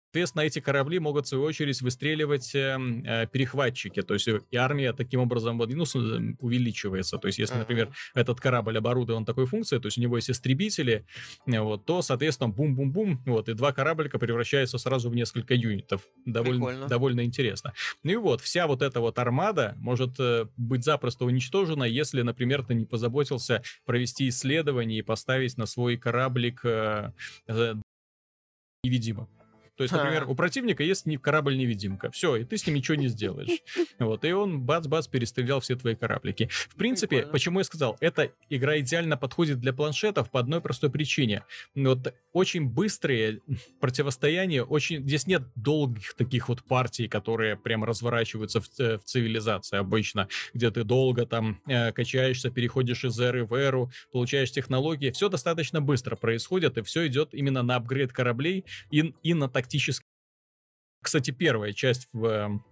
[0.07, 4.01] Соответственно, эти корабли могут, в свою очередь, выстреливать э, э, перехватчики.
[4.01, 5.83] То есть и армия таким образом ну,
[6.39, 7.17] увеличивается.
[7.17, 11.05] То есть, если, например, этот корабль оборудован такой функцией, то есть у него есть истребители,
[11.45, 16.01] э, вот, то, соответственно, бум-бум-бум, вот, и два кораблика превращаются сразу в несколько юнитов.
[16.25, 17.73] Довольно, довольно интересно.
[18.03, 22.63] Ну и вот, вся вот эта вот армада может э, быть запросто уничтожена, если, например,
[22.63, 27.11] ты не позаботился провести исследование и поставить на свой кораблик э,
[27.47, 27.75] э,
[28.83, 29.27] невидимо.
[29.77, 32.11] То есть, например, у противника есть корабль-невидимка.
[32.11, 33.49] Все, и ты с ним ничего не сделаешь.
[33.99, 36.49] Вот, и он бац-бац перестрелял все твои кораблики.
[36.51, 37.31] В принципе, Прикольно.
[37.31, 41.43] почему я сказал, эта игра идеально подходит для планшетов по одной простой причине.
[41.75, 43.41] Вот очень быстрые
[43.79, 45.03] противостояния, очень...
[45.03, 50.83] Здесь нет долгих таких вот партий, которые прям разворачиваются в, в цивилизации обычно, где ты
[50.83, 55.11] долго там э, качаешься, переходишь из эры в эру, получаешь технологии.
[55.11, 59.66] Все достаточно быстро происходит, и все идет именно на апгрейд кораблей и, и на так
[59.67, 60.05] тактически.
[61.03, 62.63] Кстати, первая часть в эм,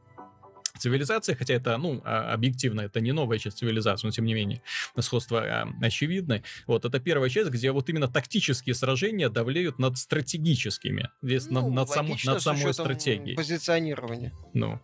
[0.80, 4.62] цивилизации, хотя это, ну, а, объективно, это не новая часть цивилизации, но тем не менее,
[5.00, 6.42] сходство а, очевидно.
[6.68, 11.74] Вот, это первая часть, где вот именно тактические сражения давлеют над стратегическими, здесь ну, над,
[11.74, 13.36] над, сам, над самой стратегией.
[13.36, 14.34] Позиционирование.
[14.54, 14.82] Ну,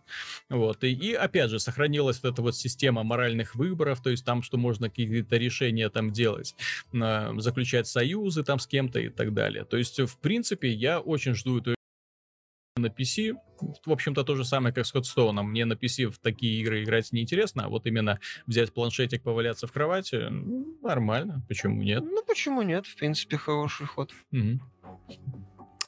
[0.50, 4.44] вот, и, и опять же, сохранилась вот эта вот система моральных выборов, то есть там,
[4.44, 6.56] что можно какие-то решения там делать,
[6.92, 9.66] заключать союзы там с кем-то и так далее.
[9.66, 11.76] То есть, в принципе, я очень жду эту
[12.82, 13.36] на PC.
[13.86, 15.52] В общем-то, то же самое, как с Ходстоуном.
[15.52, 19.72] Мне на PC в такие игры играть неинтересно, а вот именно взять планшетик, поваляться в
[19.72, 21.44] кровати, ну, нормально.
[21.48, 22.04] Почему нет?
[22.04, 22.86] Ну, почему нет?
[22.86, 24.12] В принципе, хороший ход.
[24.32, 24.60] Угу.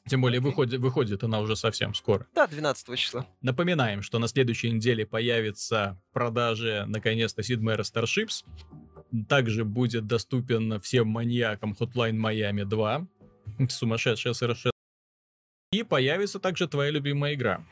[0.08, 2.28] Тем более выходит, выходит она уже совсем скоро.
[2.36, 3.26] Да, 12 числа.
[3.42, 8.44] Напоминаем, что на следующей неделе появится в продаже наконец-то Sid Meier's Starships.
[9.30, 13.08] Также будет доступен всем маньякам Hotline Miami 2.
[13.70, 14.73] Сумасшедшая совершенно
[15.74, 17.66] и появится также твоя любимая игра.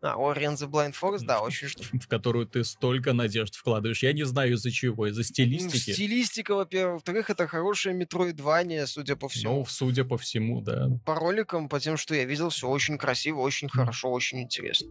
[0.00, 1.84] А, Ori and the Blind Forest, да, очень жду.
[1.92, 4.02] В которую ты столько надежд вкладываешь.
[4.02, 5.92] Я не знаю из-за чего, из-за стилистики.
[5.92, 6.94] Стилистика, во-первых.
[6.94, 9.60] Во-вторых, это хорошее метроидвание, судя по всему.
[9.60, 10.88] Ну, судя по всему, да.
[11.06, 14.88] По роликам, по тем, что я видел, все очень красиво, очень хорошо, очень интересно.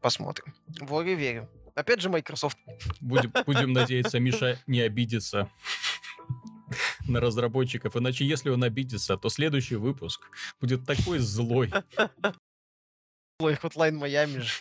[0.00, 0.54] Посмотрим.
[0.68, 1.50] В Ori верю.
[1.74, 2.56] Опять же, Microsoft.
[3.00, 5.50] Будем, будем надеяться, Миша не обидится
[7.08, 7.96] на разработчиков.
[7.96, 11.72] Иначе, если он обидится, то следующий выпуск будет такой злой.
[13.40, 14.52] Злой Hotline Miami же.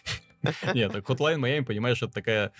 [0.73, 2.51] Нет, так Hotline Miami, понимаешь, это такая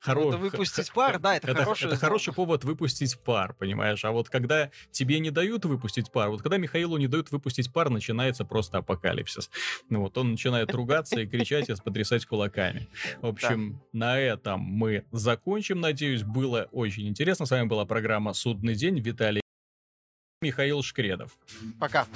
[0.00, 0.32] хорошая...
[0.32, 1.86] Это выпустить пар, да, это, хороший...
[1.86, 4.04] Это хороший повод выпустить пар, понимаешь?
[4.04, 7.90] А вот когда тебе не дают выпустить пар, вот когда Михаилу не дают выпустить пар,
[7.90, 9.50] начинается просто апокалипсис.
[9.88, 12.88] Ну вот, он начинает ругаться и кричать, и потрясать кулаками.
[13.20, 16.22] В общем, на этом мы закончим, надеюсь.
[16.22, 17.46] Было очень интересно.
[17.46, 19.00] С вами была программа «Судный день».
[19.00, 19.42] Виталий
[20.42, 21.36] Михаил Шкредов.
[21.78, 22.06] Пока.